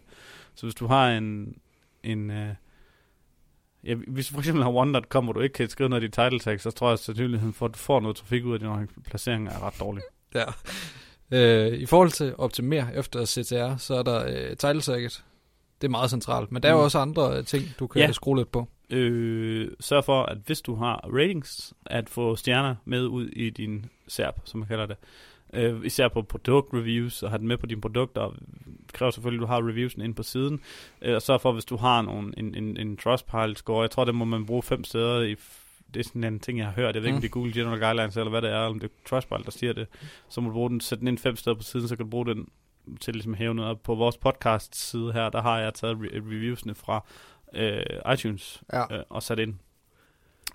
Så 0.56 0.66
hvis 0.66 0.76
du 0.76 0.88
har 0.88 1.10
en, 1.10 1.58
en 2.04 2.32
øh, 2.32 2.50
ja, 3.84 3.96
hvis 4.08 4.28
du 4.28 4.34
for 4.34 4.40
eksempel 4.40 4.64
har 4.64 4.72
one.com, 4.72 5.24
hvor 5.24 5.34
du 5.34 5.40
ikke 5.40 5.54
kan 5.54 5.70
skrive 5.70 5.90
noget 5.90 6.04
i 6.04 6.06
dit 6.06 6.14
title 6.14 6.40
tag, 6.40 6.62
så 6.62 6.72
tror 6.72 6.88
jeg, 6.88 6.94
at 6.94 7.00
sandsynligheden 7.00 7.54
for, 7.54 7.66
at 7.66 7.74
du 7.74 7.80
får 7.80 8.00
noget 8.00 8.18
trafik 8.18 8.46
ud 8.46 8.54
af 8.54 8.60
din 8.60 8.70
placering 9.06 9.48
er 9.48 9.68
ret 9.68 9.80
dårlig. 9.80 10.04
Ja. 10.36 10.44
Øh, 11.32 11.74
I 11.74 11.86
forhold 11.86 12.10
til 12.12 12.24
at 12.26 12.40
optimere 12.40 12.96
efter 12.96 13.26
CTR, 13.26 13.78
så 13.78 13.96
er 13.96 14.04
der 14.04 14.26
øh, 14.28 14.56
title 14.58 14.82
tagget. 14.82 15.24
Det 15.82 15.88
er 15.88 15.92
meget 15.92 16.10
centralt, 16.10 16.52
men 16.52 16.64
der 16.64 16.70
er 16.70 16.74
jo 16.74 16.78
Mm. 16.80 16.84
også 16.84 17.00
andre 17.00 17.38
øh, 17.38 17.46
ting, 17.46 17.64
du 17.80 17.88
kan 17.88 18.02
Ja. 18.02 18.12
skrue 18.12 18.38
lidt 18.38 18.52
på. 18.52 18.68
øh, 18.90 19.68
sørg 19.80 20.06
for, 20.06 20.24
at 20.24 20.38
hvis 20.46 20.62
du 20.62 20.76
har 20.76 21.10
ratings, 21.14 21.74
at 21.86 22.10
få 22.10 22.36
stjerner 22.36 22.76
med 22.86 23.06
ud 23.06 23.28
i 23.28 23.50
din 23.50 23.86
SERP, 24.08 24.36
som 24.46 24.60
man 24.60 24.68
kalder 24.68 24.86
det. 24.86 24.96
Øh, 25.54 25.86
især 25.86 26.08
på 26.08 26.22
produktreviews, 26.22 27.24
og 27.24 27.30
have 27.30 27.40
den 27.40 27.48
med 27.48 27.58
på 27.58 27.66
dine 27.66 27.82
produkter. 27.82 28.34
Det 28.86 28.94
kræver 28.94 29.12
selvfølgelig, 29.12 29.40
at 29.44 29.48
du 29.48 29.54
har 29.54 29.68
reviewsen 29.70 30.02
inde 30.02 30.16
på 30.16 30.24
siden. 30.24 30.60
Øh, 31.02 31.16
og 31.16 31.22
sørg 31.22 31.42
for, 31.42 31.52
hvis 31.52 31.66
du 31.66 31.76
har 31.78 32.02
nogle, 32.02 32.34
en, 32.38 32.56
en, 32.56 32.78
en 32.78 32.98
Trustpilot-score, 32.98 33.82
jeg 33.82 33.92
tror, 33.92 34.06
det 34.06 34.16
må 34.16 34.26
man 34.26 34.46
bruge 34.46 34.64
fem 34.64 34.84
steder 34.84 35.22
i 35.22 35.36
det 35.96 36.00
er 36.00 36.04
sådan 36.04 36.24
en 36.24 36.40
ting, 36.40 36.58
jeg 36.58 36.66
har 36.68 36.74
hørt. 36.74 36.96
Jeg 36.96 37.02
ved 37.04 37.08
ikke, 37.10 37.16
om 37.16 37.18
Mm. 37.18 37.22
det 37.22 37.28
er 37.28 37.32
Google 37.32 37.54
General 37.54 37.80
Guidelines, 37.80 38.18
eller 38.18 38.30
hvad 38.30 38.42
det 38.42 38.50
er, 38.50 38.56
eller 38.56 38.68
om 38.70 38.80
det 38.80 38.90
er 38.92 39.10
Trustpilot, 39.10 39.46
der 39.46 39.52
siger 39.52 39.74
det. 39.74 39.88
Så 40.30 40.42
må 40.42 40.48
du 40.50 40.54
bruge 40.54 40.70
den, 40.70 40.82
sætte 40.82 41.00
den 41.00 41.08
ind 41.08 41.18
fem 41.18 41.36
steder 41.36 41.56
på 41.56 41.64
siden, 41.64 41.88
så 41.88 41.96
kan 41.96 42.06
du 42.06 42.10
bruge 42.10 42.26
den 42.26 42.48
til 43.02 43.14
ligesom 43.14 43.34
at 43.34 43.38
hæve 43.38 43.56
noget 43.56 43.72
op. 43.72 43.84
På 43.84 43.96
vores 43.96 44.18
podcast 44.18 44.90
side 44.90 45.14
her, 45.14 45.30
der 45.30 45.42
har 45.42 45.60
jeg 45.60 45.74
taget 45.74 45.98
re- 45.98 46.16
reviewsene 46.18 46.76
fra 46.76 47.06
øh, 47.54 48.14
iTunes 48.14 48.64
Ja. 48.74 48.98
øh, 48.98 49.04
og 49.10 49.24
sat 49.24 49.40
ind. 49.40 49.54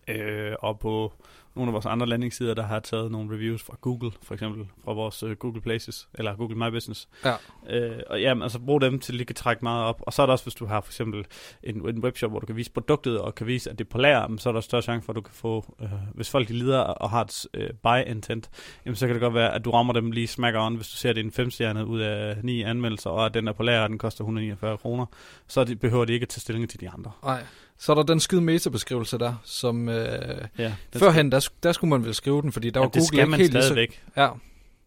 Øh, 0.09 0.52
og 0.61 0.78
på 0.78 1.12
nogle 1.54 1.69
af 1.69 1.73
vores 1.73 1.87
andre 1.87 2.07
landingssider, 2.07 2.54
der 2.54 2.62
har 2.62 2.80
taget 2.80 3.11
nogle 3.11 3.35
reviews 3.35 3.62
fra 3.62 3.76
Google, 3.80 4.11
for 4.23 4.35
eksempel 4.35 4.66
fra 4.85 4.92
vores 4.92 5.23
uh, 5.23 5.33
Google 5.33 5.61
Places, 5.61 6.09
eller 6.14 6.37
Google 6.37 6.57
My 6.57 6.71
Business. 6.71 7.09
Ja. 7.25 7.35
Øh, 7.71 8.00
og 8.07 8.21
jamen, 8.21 8.42
altså 8.42 8.59
brug 8.59 8.80
dem 8.80 8.99
til 8.99 9.14
lige 9.14 9.26
kan 9.26 9.37
trække 9.37 9.64
meget 9.64 9.85
op. 9.85 10.02
Og 10.07 10.12
så 10.12 10.23
er 10.23 10.26
der 10.26 10.33
også, 10.33 10.45
hvis 10.45 10.54
du 10.54 10.66
har 10.66 10.80
for 10.80 10.90
eksempel 10.90 11.25
en, 11.62 11.88
en 11.88 12.04
webshop, 12.04 12.30
hvor 12.30 12.40
du 12.40 12.47
kan 12.47 12.57
vise 12.57 12.73
produktet, 12.73 13.21
og 13.21 13.35
kan 13.35 13.47
vise, 13.47 13.71
at 13.71 13.78
det 13.78 13.85
er 13.85 13.88
på 13.88 13.99
lager, 13.99 14.37
så 14.38 14.49
er 14.49 14.52
der 14.52 14.61
større 14.61 14.83
chance 14.83 15.04
for, 15.04 15.12
at 15.12 15.16
du 15.16 15.21
kan 15.21 15.35
få, 15.35 15.75
øh, 15.83 15.88
hvis 16.14 16.30
folk 16.30 16.50
lider 16.50 16.78
og 16.78 17.11
har 17.11 17.25
et 17.25 17.47
øh, 17.54 17.71
buy 17.83 18.11
intent, 18.11 18.50
jamen, 18.87 18.97
så 18.97 19.07
kan 19.07 19.14
det 19.14 19.21
godt 19.21 19.35
være, 19.35 19.54
at 19.54 19.64
du 19.64 19.71
rammer 19.71 19.92
dem 19.92 20.11
lige 20.11 20.26
smack 20.26 20.57
on, 20.57 20.76
hvis 20.76 20.88
du 20.88 20.97
ser, 20.97 21.11
at 21.11 21.16
det 21.16 21.23
er 21.23 21.25
en 21.25 21.33
femstjerne 21.33 21.87
ud 21.87 22.00
af 22.00 22.37
ni 22.42 22.62
anmeldelser, 22.62 23.11
og 23.11 23.26
at 23.26 23.35
den 23.35 23.49
er 23.49 23.52
på 23.52 23.62
lager, 23.62 23.83
og 23.83 23.88
den 23.88 23.99
koster 23.99 24.25
149 24.25 24.78
kroner, 24.78 25.07
så 25.47 25.64
de, 25.64 25.76
behøver 25.76 26.04
de 26.04 26.12
ikke 26.12 26.25
at 26.25 26.28
tage 26.28 26.40
stilling 26.40 26.71
til 26.71 26.80
de 26.80 26.90
andre. 26.90 27.12
Nej. 27.25 27.42
Så 27.80 27.92
er 27.92 27.97
der 27.97 28.02
den 28.02 28.21
skide 28.21 28.40
metabeskrivelse 28.40 29.19
der, 29.19 29.35
som 29.45 29.88
øh, 29.88 30.49
Ja, 30.59 30.75
den 30.92 31.00
førhen, 31.00 31.33
der, 31.33 31.39
sk- 31.40 31.59
der 31.62 31.73
skulle 31.73 31.88
man 31.90 32.04
vel 32.04 32.14
skrive 32.14 32.42
den, 32.42 32.52
fordi 32.52 32.70
der 32.70 32.80
ja, 32.80 32.85
var 32.85 32.88
det 32.88 32.94
Google 32.94 33.06
skal 33.06 33.18
ikke 33.18 33.30
man 33.30 33.40
helt 33.40 33.52
lige 33.52 33.62
så... 33.62 33.66
stadigvæk. 33.68 34.02
Ja, 34.16 34.28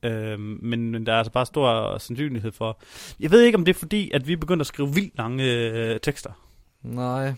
Øhm, 0.05 0.59
men, 0.61 0.91
men 0.91 1.05
der 1.05 1.13
er 1.13 1.17
altså 1.17 1.31
bare 1.31 1.45
stor 1.45 1.97
sandsynlighed 1.97 2.51
for... 2.51 2.79
Jeg 3.19 3.31
ved 3.31 3.41
ikke, 3.41 3.57
om 3.57 3.65
det 3.65 3.75
er 3.75 3.79
fordi, 3.79 4.11
at 4.11 4.27
vi 4.27 4.35
begynder 4.35 4.61
at 4.61 4.67
skrive 4.67 4.93
vildt 4.93 5.17
lange 5.17 5.43
øh, 5.53 5.99
tekster. 5.99 6.29
nej. 6.81 7.33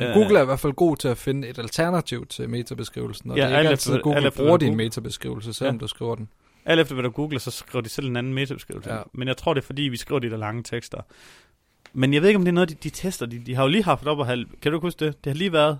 Øh, 0.00 0.12
Google 0.14 0.38
er 0.38 0.42
i 0.42 0.44
hvert 0.44 0.60
fald 0.60 0.72
god 0.72 0.96
til 0.96 1.08
at 1.08 1.18
finde 1.18 1.48
et 1.48 1.58
alternativ 1.58 2.26
til 2.26 2.48
metabeskrivelsen, 2.50 3.30
og 3.30 3.36
Ja, 3.36 3.46
det 3.46 3.54
er 3.54 3.60
ikke 3.60 3.72
efter- 3.72 3.90
altid, 3.92 4.02
Google 4.02 4.16
alt 4.16 4.26
efter, 4.26 4.40
bruger 4.42 4.56
din 4.56 4.68
Google- 4.68 4.76
metabeskrivelse, 4.76 5.52
selvom 5.52 5.74
Ja. 5.74 5.78
du 5.80 5.86
skriver 5.86 6.14
den. 6.14 6.28
Alt 6.64 6.80
efter 6.80 6.94
hvad 6.94 7.02
du 7.04 7.10
googler, 7.10 7.38
så 7.38 7.50
skriver 7.50 7.82
de 7.82 7.88
selv 7.88 8.06
en 8.08 8.16
anden 8.16 8.34
metabeskrivelse. 8.34 8.92
Ja. 8.94 9.00
Men 9.12 9.28
jeg 9.28 9.36
tror, 9.36 9.54
det 9.54 9.60
er 9.62 9.66
fordi, 9.66 9.82
vi 9.82 9.96
skriver 9.96 10.18
de 10.18 10.30
der 10.30 10.36
lange 10.36 10.62
tekster. 10.62 10.98
Men 11.92 12.14
jeg 12.14 12.22
ved 12.22 12.28
ikke, 12.28 12.38
om 12.38 12.44
det 12.44 12.50
er 12.50 12.54
noget, 12.54 12.68
de, 12.70 12.74
de 12.74 12.90
tester. 12.90 13.26
De, 13.26 13.38
de 13.46 13.54
har 13.54 13.62
jo 13.62 13.68
lige 13.68 13.84
haft 13.84 14.06
op 14.06 14.18
og 14.18 14.26
halv... 14.26 14.46
Kan 14.62 14.72
du 14.72 14.80
huske 14.80 15.04
det? 15.04 15.24
Det 15.24 15.32
har 15.32 15.38
lige 15.38 15.52
været, 15.52 15.78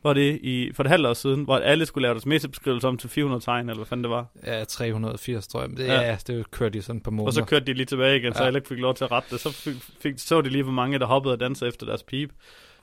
hvor 0.00 0.12
det 0.12 0.38
i, 0.42 0.72
for 0.74 0.84
et 0.84 0.90
halvt 0.90 1.06
år 1.06 1.14
siden, 1.14 1.44
hvor 1.44 1.56
alle 1.56 1.86
skulle 1.86 2.02
lave 2.02 2.14
deres 2.14 2.26
metabeskrivelse 2.26 2.88
om 2.88 2.98
til 2.98 3.10
400 3.10 3.44
tegn, 3.44 3.68
eller 3.68 3.74
hvad 3.78 3.86
fanden 3.86 4.04
det 4.04 4.10
var. 4.10 4.26
Ja, 4.46 4.64
380, 4.64 5.48
tror 5.48 5.60
jeg. 5.60 5.70
Det, 5.70 5.86
Ja. 5.86 6.00
ja. 6.00 6.16
det 6.26 6.50
kører 6.50 6.70
de 6.70 6.82
sådan 6.82 7.00
på 7.00 7.10
måneder. 7.10 7.26
Og 7.26 7.32
så 7.32 7.44
kørte 7.44 7.64
de 7.66 7.72
lige 7.72 7.86
tilbage 7.86 8.16
igen, 8.16 8.34
så 8.34 8.40
Ja. 8.42 8.46
alle 8.46 8.58
ikke 8.58 8.68
fik 8.68 8.78
lov 8.78 8.94
til 8.94 9.04
at 9.04 9.10
rette 9.10 9.28
det. 9.30 9.40
Så 9.40 9.52
fik, 9.52 9.74
fik, 10.00 10.14
så 10.16 10.40
de 10.40 10.48
lige, 10.50 10.62
hvor 10.62 10.72
mange 10.72 10.98
der 10.98 11.06
hoppede 11.06 11.34
og 11.34 11.40
dansede 11.40 11.68
efter 11.68 11.86
deres 11.86 12.02
pip. 12.02 12.30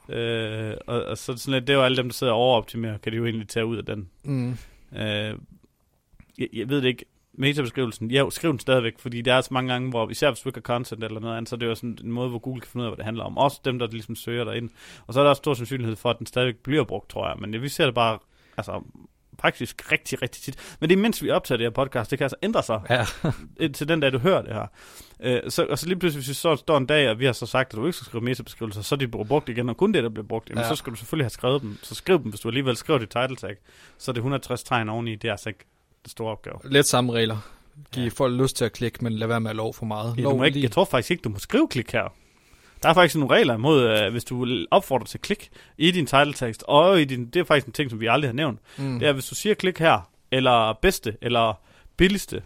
Øh, 0.09 0.74
og, 0.88 1.03
og, 1.03 1.17
så 1.17 1.38
sådan 1.38 1.53
lidt, 1.53 1.67
det 1.67 1.74
er 1.74 1.77
jo 1.77 1.83
alle 1.83 1.97
dem, 1.97 2.09
der 2.09 2.13
sidder 2.13 2.33
og 2.33 2.39
overoptimerer, 2.39 2.97
kan 2.97 3.12
de 3.12 3.17
jo 3.17 3.25
egentlig 3.25 3.47
tage 3.47 3.65
ud 3.65 3.77
af 3.77 3.86
den. 3.86 4.09
Mm. 4.24 4.50
Øh, 4.97 5.33
jeg, 6.38 6.47
jeg 6.53 6.69
ved 6.69 6.81
det 6.81 6.88
ikke. 6.88 7.05
Metabeskrivelsen, 7.38 8.12
ja, 8.12 8.29
skriv 8.29 8.51
den 8.51 8.60
stadigvæk, 8.60 8.94
fordi 9.00 9.22
der 9.22 9.34
er 9.34 9.41
så 9.41 9.50
mange 9.51 9.74
gange, 9.74 9.89
hvor 9.89 10.10
især 10.10 10.29
hvis 10.32 10.39
du 10.39 10.50
ikke 10.50 10.58
har 10.58 10.62
content 10.75 11.03
eller 11.03 11.20
noget 11.20 11.38
andet, 11.38 11.50
så 11.50 11.56
er 11.56 11.58
det 11.58 11.65
jo 11.65 11.75
sådan 11.75 11.98
en 12.03 12.12
måde, 12.12 12.29
hvor 12.29 12.39
Google 12.39 12.62
kan 12.62 12.70
finde 12.72 12.84
ud 12.84 12.86
af, 12.86 12.91
hvad 12.91 12.98
det 12.98 13.06
handler 13.06 13.24
om. 13.24 13.38
Også 13.38 13.62
dem, 13.65 13.79
der 13.79 13.88
ligesom 13.88 14.15
søger 14.15 14.44
derind. 14.44 14.70
Og 15.08 15.13
så 15.13 15.20
er 15.20 15.24
der 15.24 15.29
også 15.29 15.39
stor 15.39 15.53
sandsynlighed 15.53 15.96
for, 15.96 16.10
at 16.10 16.20
den 16.20 16.25
stadigvæk 16.27 16.56
bliver 16.56 16.84
brugt, 16.84 17.10
tror 17.10 17.27
jeg. 17.27 17.36
Men 17.39 17.62
vi 17.62 17.70
ser 17.70 17.86
det 17.86 17.94
bare, 17.96 18.20
altså 18.58 18.84
faktisk 19.41 19.91
rigtig, 19.91 20.22
rigtig 20.22 20.41
tit. 20.44 20.75
Men 20.79 20.89
det 20.89 20.96
er 20.98 21.01
mens 21.01 21.24
vi 21.24 21.29
optager 21.29 21.58
det 21.58 21.65
her 21.65 21.70
podcast, 21.72 22.12
det 22.12 22.20
kan 22.20 22.25
altså 22.25 22.36
ændre 22.44 22.63
sig 22.63 22.82
Ja, 22.89 23.06
til 23.74 23.88
den 23.88 24.00
dag, 24.00 24.13
du 24.13 24.17
hører 24.17 24.41
det 24.41 24.53
her. 24.53 24.65
Øh, 25.20 25.51
så, 25.51 25.65
og 25.65 25.79
så 25.79 25.88
lige 25.88 26.00
pludselig, 26.00 26.20
hvis 26.20 26.29
vi 26.29 26.34
så 26.34 26.56
står 26.56 26.77
en 26.77 26.86
dag, 26.86 27.10
og 27.10 27.20
vi 27.20 27.25
har 27.25 27.34
så 27.34 27.46
sagt, 27.46 27.74
at 27.74 27.77
du 27.77 27.86
ikke 27.86 27.94
skal 27.98 28.06
skrive 28.06 28.24
metabeskrivelser, 28.24 28.82
så 28.82 28.96
er 28.96 28.98
de 29.00 29.08
blevet 29.08 29.27
brugt 29.27 29.50
igen, 29.50 29.70
og 29.70 29.77
kun 29.77 29.94
det, 29.94 30.03
der 30.03 30.10
bliver 30.10 30.27
brugt, 30.27 30.50
jamen, 30.50 30.60
Ja. 30.60 30.63
ja. 30.67 30.70
så 30.70 30.75
skal 30.75 30.91
du 30.91 30.98
selvfølgelig 30.98 31.24
have 31.25 31.29
skrevet 31.29 31.62
dem. 31.62 31.77
Så 31.84 31.96
skriv 31.96 32.24
dem, 32.24 32.29
hvis 32.29 32.39
du 32.39 32.48
alligevel 32.48 32.75
skriver 32.75 33.00
dit 33.00 33.10
title 33.10 33.36
tag. 33.36 33.56
Så 33.98 34.12
er 34.12 34.13
det 34.13 34.20
160 34.20 34.63
tegn 34.63 34.89
oveni, 34.89 35.15
det 35.15 35.27
er 35.27 35.32
altså 35.32 35.50
ikke 35.50 35.65
det 36.08 36.12
store 36.12 36.32
opgave. 36.32 36.56
lidt 36.64 36.86
samme 36.88 37.14
regler. 37.14 37.38
Giv 37.92 38.04
Ja. 38.04 38.10
folk 38.10 38.42
lyst 38.42 38.58
til 38.58 38.66
at 38.66 38.74
klikke, 38.74 39.04
men 39.04 39.14
lad 39.14 39.28
være 39.28 39.40
med 39.42 39.50
at 39.50 39.56
lov 39.56 39.74
for 39.74 39.86
meget. 39.86 40.16
Ja, 40.18 40.22
lov 40.22 40.46
ikke, 40.46 40.62
jeg 40.62 40.72
tror 40.72 40.86
faktisk 40.86 41.12
ikke, 41.12 41.22
du 41.22 41.30
må 41.30 41.40
skrive 41.40 41.68
klik 41.68 41.92
her. 41.92 42.14
Der 42.84 42.90
er 42.90 42.94
faktisk 42.94 43.16
nogle 43.16 43.36
regler 43.36 43.54
imod, 43.54 43.84
øh, 43.84 44.12
hvis 44.12 44.24
du 44.24 44.66
opfordrer 44.72 45.06
til 45.06 45.20
klik 45.20 45.50
i 45.78 45.92
din 45.92 46.06
title 46.06 46.34
tekst, 46.34 46.64
og 46.68 47.02
i 47.02 47.06
din, 47.06 47.26
det 47.26 47.40
er 47.40 47.44
faktisk 47.44 47.68
en 47.68 47.74
ting, 47.74 47.90
som 47.90 48.00
vi 48.00 48.08
aldrig 48.08 48.30
har 48.30 48.34
nævnt. 48.34 48.60
Mm. 48.78 49.00
Det 49.00 49.08
er, 49.08 49.14
hvis 49.14 49.26
du 49.26 49.36
siger 49.36 49.56
klik 49.56 49.80
her, 49.80 50.10
eller 50.32 50.74
bedste, 50.82 51.18
eller 51.22 51.60
billigste, 51.98 52.42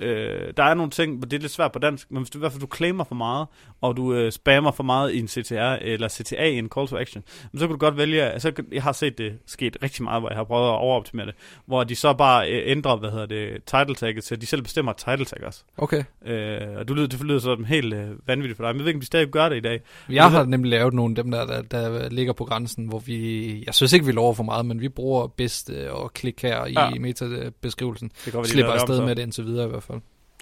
øh, 0.00 0.52
der 0.56 0.62
er 0.62 0.74
nogle 0.74 0.90
ting, 0.90 1.16
hvor 1.16 1.26
det 1.26 1.36
er 1.36 1.40
lidt 1.40 1.52
svært 1.52 1.72
på 1.72 1.78
dansk, 1.78 2.10
men 2.10 2.22
hvis 2.22 2.30
du 2.30 2.38
i 2.38 2.40
hvert 2.40 2.52
fald 2.52 2.60
du 2.60 2.68
claimer 2.76 3.04
for 3.04 3.14
meget, 3.14 3.46
og 3.80 3.96
du 3.96 4.14
øh, 4.14 4.32
spammer 4.32 4.70
for 4.72 4.82
meget 4.82 5.12
i 5.12 5.18
en 5.18 5.28
CTR, 5.28 5.76
eller 5.80 6.08
CTA 6.08 6.44
i 6.46 6.58
en 6.58 6.68
call 6.74 6.88
to 6.88 6.96
action, 6.96 7.22
så 7.54 7.58
kan 7.60 7.68
du 7.68 7.76
godt 7.76 7.96
vælge, 7.96 8.22
altså 8.22 8.52
jeg 8.72 8.82
har 8.82 8.92
set 8.92 9.18
det 9.18 9.32
sket 9.46 9.76
rigtig 9.82 10.04
meget, 10.04 10.22
hvor 10.22 10.28
jeg 10.28 10.36
har 10.36 10.44
prøvet 10.44 10.68
at 10.68 10.74
overoptimere 10.74 11.26
det, 11.26 11.34
hvor 11.66 11.84
de 11.84 11.96
så 11.96 12.12
bare 12.12 12.50
øh, 12.52 12.62
ændrer, 12.70 12.96
hvad 12.96 13.10
hedder 13.10 13.26
det, 13.26 13.64
title 13.66 13.94
tagget, 13.94 14.24
så 14.24 14.36
de 14.36 14.46
selv 14.46 14.62
bestemmer 14.62 14.92
title 14.92 15.24
tag 15.24 15.46
også. 15.46 15.62
Okay. 15.76 16.04
Øh, 16.26 16.60
og 16.76 16.88
du 16.88 16.94
lyder, 16.94 17.06
det 17.06 17.20
lyder 17.24 17.38
sådan 17.38 17.64
helt 17.64 17.94
øh, 17.94 18.08
vanvittigt 18.26 18.56
for 18.56 18.64
dig, 18.64 18.74
men 18.74 18.78
jeg 18.78 18.84
ved 18.84 18.88
ikke, 18.88 18.96
om 18.96 19.00
de 19.00 19.06
stadig 19.06 19.28
gør 19.28 19.48
det 19.48 19.56
i 19.56 19.60
dag. 19.60 19.80
Jeg 20.10 20.30
har 20.30 20.44
nemlig 20.44 20.70
lavet 20.70 20.94
nogle 20.94 21.14
af 21.18 21.24
dem 21.24 21.30
der, 21.30 21.46
der, 21.46 21.62
der 21.62 22.08
ligger 22.08 22.32
på 22.32 22.44
grænsen, 22.44 22.86
hvor 22.86 22.98
vi, 22.98 23.62
jeg 23.66 23.74
synes 23.74 23.92
ikke, 23.92 24.06
vi 24.06 24.12
lover 24.12 24.34
for 24.34 24.42
meget, 24.42 24.66
men 24.66 24.80
vi 24.80 24.88
bruger 24.88 25.26
bedst 25.26 25.70
øh, 25.70 25.92
og 25.92 26.12
klik 26.14 26.42
her 26.42 26.66
i 26.66 26.72
Ja. 26.72 26.90
metabeskrivelsen. 27.00 28.10
Det 28.24 28.32
de 28.34 28.48
Slipper 28.48 28.72
afsted 28.72 29.00
med 29.00 29.16
det 29.16 29.22
indtil 29.22 29.44
videre 29.44 29.66
i 29.66 29.68
hvert 29.70 29.82
fald. 29.82 29.91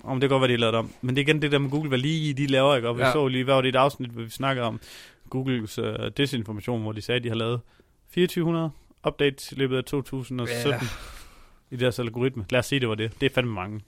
Om 0.04 0.20
det 0.20 0.28
kan 0.30 0.34
godt 0.38 0.40
være, 0.48 0.52
de 0.52 0.56
lavede 0.56 0.72
det 0.72 0.78
om. 0.78 0.90
Men 1.00 1.16
det 1.16 1.22
er 1.22 1.26
igen 1.28 1.42
det 1.42 1.52
der 1.52 1.58
med 1.58 1.70
Google, 1.70 1.88
hvad 1.88 1.98
lige 1.98 2.34
de 2.34 2.46
laver, 2.46 2.76
ikke? 2.76 2.88
Og 2.88 2.98
vi 2.98 3.02
Ja. 3.02 3.12
så 3.12 3.28
lige, 3.28 3.44
hvad 3.44 3.54
var 3.54 3.60
det 3.60 3.68
et 3.68 3.76
afsnit, 3.76 4.10
hvor 4.10 4.22
vi 4.22 4.30
snakkede 4.30 4.66
om 4.66 4.80
Googles 5.30 5.78
uh, 5.78 5.86
desinformation, 6.16 6.82
hvor 6.82 6.92
de 6.92 7.00
sagde, 7.02 7.16
at 7.16 7.24
de 7.24 7.28
har 7.28 7.36
lavet 7.36 7.60
2400 8.14 8.70
updates 9.06 9.52
i 9.52 9.54
løbet 9.54 9.76
af 9.76 9.84
2017 9.84 10.70
Ja. 10.72 10.78
i 11.70 11.76
deres 11.76 11.98
algoritme. 11.98 12.44
Lad 12.50 12.58
os 12.58 12.66
sige, 12.66 12.80
det 12.80 12.88
var 12.88 12.94
det. 12.94 13.12
Det 13.20 13.26
er 13.26 13.34
fandme 13.34 13.52
mange. 13.52 13.80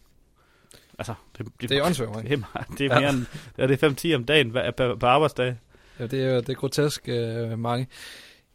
Altså, 0.98 1.14
det, 1.38 1.46
det, 1.60 1.68
Det 1.68 1.78
er 1.78 1.84
åndssvagt, 1.84 2.14
det 2.16 2.22
ikke? 2.24 2.34
er, 2.34 2.38
meget. 2.54 2.68
det 2.78 2.86
er 2.92 3.00
mere 3.00 3.10
end, 3.10 3.26
ja, 3.58 3.66
det 3.66 3.82
er 3.82 4.12
5-10 4.12 4.14
om 4.16 4.24
dagen 4.24 4.52
på 5.00 5.06
arbejdsdag. 5.06 5.56
Ja, 5.98 6.06
det 6.06 6.24
er, 6.24 6.40
det 6.40 6.48
er 6.48 6.54
grotesk 6.54 7.08
øh, 7.08 7.58
mange. 7.58 7.86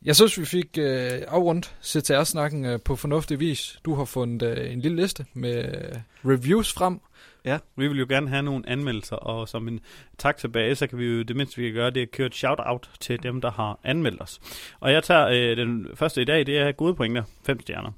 Jeg 0.06 0.16
synes, 0.16 0.40
vi 0.40 0.46
fik 0.46 0.78
øh, 0.80 1.12
afrundt 1.28 1.76
CTR-snakken 1.84 2.66
øh, 2.66 2.80
på 2.86 2.96
fornuftig 2.96 3.40
vis. 3.40 3.80
Du 3.86 3.96
har 3.96 4.06
fundet 4.06 4.58
øh, 4.58 4.74
en 4.74 4.82
lille 4.82 5.02
liste 5.02 5.26
med 5.34 5.66
øh, 5.66 6.00
reviews 6.26 6.74
frem. 6.74 7.00
Ja, 7.46 7.58
vi 7.76 7.88
vil 7.88 8.00
jo 8.00 8.06
gerne 8.10 8.30
have 8.30 8.44
nogle 8.44 8.70
anmeldelser, 8.70 9.16
og 9.16 9.50
som 9.50 9.68
en 9.68 9.80
tak 10.18 10.38
tilbage, 10.38 10.76
så 10.76 10.88
kan 10.88 11.00
vi 11.00 11.06
jo, 11.06 11.22
det 11.24 11.36
mindste 11.36 11.58
vi 11.58 11.68
kan 11.68 11.74
gøre, 11.74 11.90
det 11.90 11.98
er 11.98 12.06
at 12.06 12.12
køre 12.12 12.28
et 12.28 12.36
shout-out 12.36 12.90
til 13.00 13.24
dem, 13.24 13.42
der 13.42 13.52
har 13.52 13.80
anmeldt 13.84 14.22
os. 14.22 14.40
Og 14.80 14.94
jeg 14.94 15.04
tager 15.04 15.28
øh, 15.28 15.58
den 15.58 15.88
første 15.96 16.22
i 16.22 16.26
dag, 16.26 16.46
det 16.46 16.58
er 16.58 16.72
gode 16.72 16.96
pointer, 16.96 17.24
5 17.46 17.62
stjerner. 17.62 17.92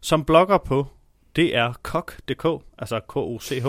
Som 0.00 0.24
blogger 0.24 0.58
på 0.58 0.86
det 1.36 1.56
er 1.56 1.72
kok.dk, 1.82 2.64
altså 2.78 3.00
K-O-C-H, 3.12 3.66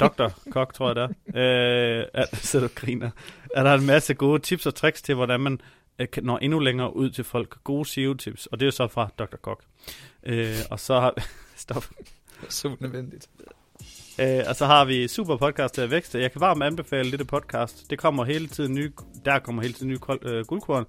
Dr. 0.00 0.28
Kok, 0.50 0.74
tror 0.74 0.88
jeg 0.88 0.96
det 0.96 1.16
er, 1.34 2.00
øh, 2.00 2.06
er, 2.22 2.24
så 2.32 2.60
du 2.60 2.68
griner, 2.74 3.10
er 3.56 3.62
der 3.62 3.74
en 3.74 3.86
masse 3.86 4.14
gode 4.14 4.38
tips 4.38 4.66
og 4.66 4.74
tricks 4.74 5.02
til, 5.02 5.14
hvordan 5.14 5.40
man 5.40 5.60
øh, 5.98 6.06
kan 6.12 6.24
nå 6.24 6.38
endnu 6.42 6.58
længere 6.58 6.96
ud 6.96 7.10
til 7.10 7.24
folk. 7.24 7.64
Gode 7.64 7.84
SEO-tips, 7.88 8.46
og 8.46 8.60
det 8.60 8.66
er 8.66 8.70
så 8.70 8.88
fra 8.88 9.08
Dr. 9.18 9.36
Kok. 9.42 9.64
Øh, 10.26 10.56
og 10.70 10.80
så 10.80 11.00
har 11.00 11.14
Stop. 11.56 11.84
Så 12.48 12.76
nødvendigt. 12.80 13.28
Øh, 14.20 14.40
og 14.48 14.56
så 14.56 14.66
har 14.66 14.84
vi 14.84 15.08
super 15.08 15.36
podcast 15.36 15.74
til 15.74 15.80
at 15.80 15.90
vækste. 15.90 16.20
Jeg 16.20 16.32
kan 16.32 16.40
varmt 16.40 16.62
anbefale 16.62 17.10
dette 17.10 17.24
podcast. 17.24 17.90
Det 17.90 17.98
kommer 17.98 18.24
hele 18.24 18.46
tiden 18.48 18.74
nye, 18.74 18.92
der 19.24 19.38
kommer 19.38 19.62
hele 19.62 19.74
tiden 19.74 19.88
nye 19.88 19.98
kold- 19.98 20.26
øh, 20.26 20.46
guldkorn. 20.46 20.86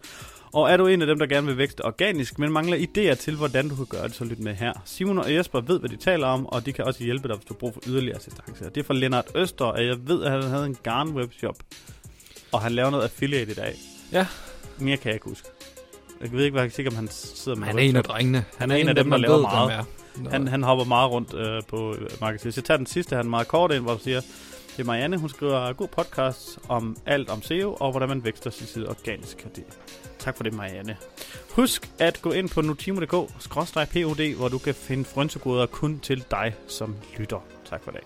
Og 0.54 0.72
er 0.72 0.78
du 0.78 0.88
en 0.88 1.02
af 1.02 1.08
dem, 1.08 1.20
der 1.20 1.26
gerne 1.28 1.48
vil 1.48 1.58
vækste 1.58 1.86
organisk, 1.86 2.40
men 2.40 2.52
mangler 2.52 2.78
idéer 2.78 3.14
til, 3.16 3.36
hvordan 3.36 3.70
du 3.70 3.76
kan 3.76 3.86
gøre 3.86 4.08
det, 4.08 4.16
så 4.16 4.26
lyt 4.26 4.40
med 4.40 4.54
her. 4.56 4.74
Simon 4.86 5.18
og 5.18 5.34
Jesper 5.34 5.62
ved, 5.62 5.80
hvad 5.80 5.90
de 5.90 5.96
taler 5.96 6.28
om, 6.28 6.46
og 6.46 6.66
de 6.66 6.74
kan 6.74 6.86
også 6.86 7.04
hjælpe 7.04 7.28
dig, 7.28 7.36
hvis 7.36 7.46
du 7.46 7.54
bruger 7.54 7.74
for 7.74 7.82
yderligere 7.88 8.18
assistance. 8.18 8.66
Det 8.66 8.78
er 8.78 8.84
fra 8.84 8.94
Lennart 8.94 9.26
Øster, 9.36 9.66
og 9.66 9.86
jeg 9.86 10.08
ved, 10.08 10.24
at 10.24 10.32
han 10.32 10.44
havde 10.44 10.66
en 10.66 10.78
garn 10.84 11.10
webshop, 11.10 11.56
og 12.52 12.62
han 12.62 12.72
laver 12.72 12.90
noget 12.90 13.04
affiliate 13.04 13.52
i 13.52 13.56
dag. 13.56 13.76
Ja. 14.12 14.28
Mere 14.78 14.98
kan 14.98 15.08
jeg 15.08 15.14
ikke 15.14 15.30
huske. 15.30 15.48
Jeg 16.22 16.32
ved 16.32 16.44
ikke, 16.44 16.54
hvad 16.54 16.64
jeg 16.64 16.72
sikker, 16.72 16.92
om 16.92 16.96
han 16.96 17.08
sidder 17.08 17.58
med 17.58 17.68
Han 17.68 17.80
er 17.80 17.84
en 17.84 17.96
af 17.96 18.04
drengene. 18.04 18.46
Han 18.58 18.72
er 18.72 18.76
en 18.76 18.88
af 18.88 18.96
dem, 18.96 19.10
der 19.10 19.18
laver 19.18 19.42
meget. 19.42 19.86
Han, 20.32 20.48
han 20.48 20.64
hopper 20.64 20.86
meget 20.86 21.12
rundt 21.12 21.34
øh, 21.34 21.62
på 21.68 21.96
øh, 21.96 22.10
markedet. 22.22 22.54
Så 22.54 22.60
jeg 22.60 22.66
tager 22.66 22.78
den 22.78 22.86
sidste, 22.86 23.16
han 23.16 23.26
er 23.26 23.30
meget 23.30 23.48
kort 23.48 23.72
ind, 23.72 23.84
hvor 23.84 23.94
du 23.94 24.00
siger, 24.00 24.22
det 24.78 24.80
er 24.80 24.84
Marianne, 24.84 25.18
hun 25.18 25.30
skriver 25.30 25.74
god 25.74 25.88
podcast 25.88 26.60
om 26.70 26.98
alt 27.06 27.30
om 27.30 27.42
SEO, 27.42 27.78
og 27.80 27.92
hvordan 27.92 28.10
man 28.10 28.24
vækster 28.24 28.50
sin 28.50 28.68
side 28.68 28.90
organisk. 28.90 29.48
Det. 29.56 29.64
Tak 30.20 30.36
for 30.38 30.44
det, 30.44 30.54
Marianne. 30.54 30.98
Husk 31.52 31.90
at 32.00 32.22
gå 32.22 32.32
ind 32.32 32.50
på 32.50 32.62
nutimo.dk-pod, 32.62 34.36
hvor 34.36 34.48
du 34.48 34.58
kan 34.58 34.76
finde 34.76 35.06
frynsegoder 35.06 35.66
kun 35.66 36.00
til 36.00 36.26
dig 36.32 36.56
som 36.68 36.96
lytter. 37.18 37.44
Tak 37.66 37.84
for 37.84 37.92
det. 37.92 38.02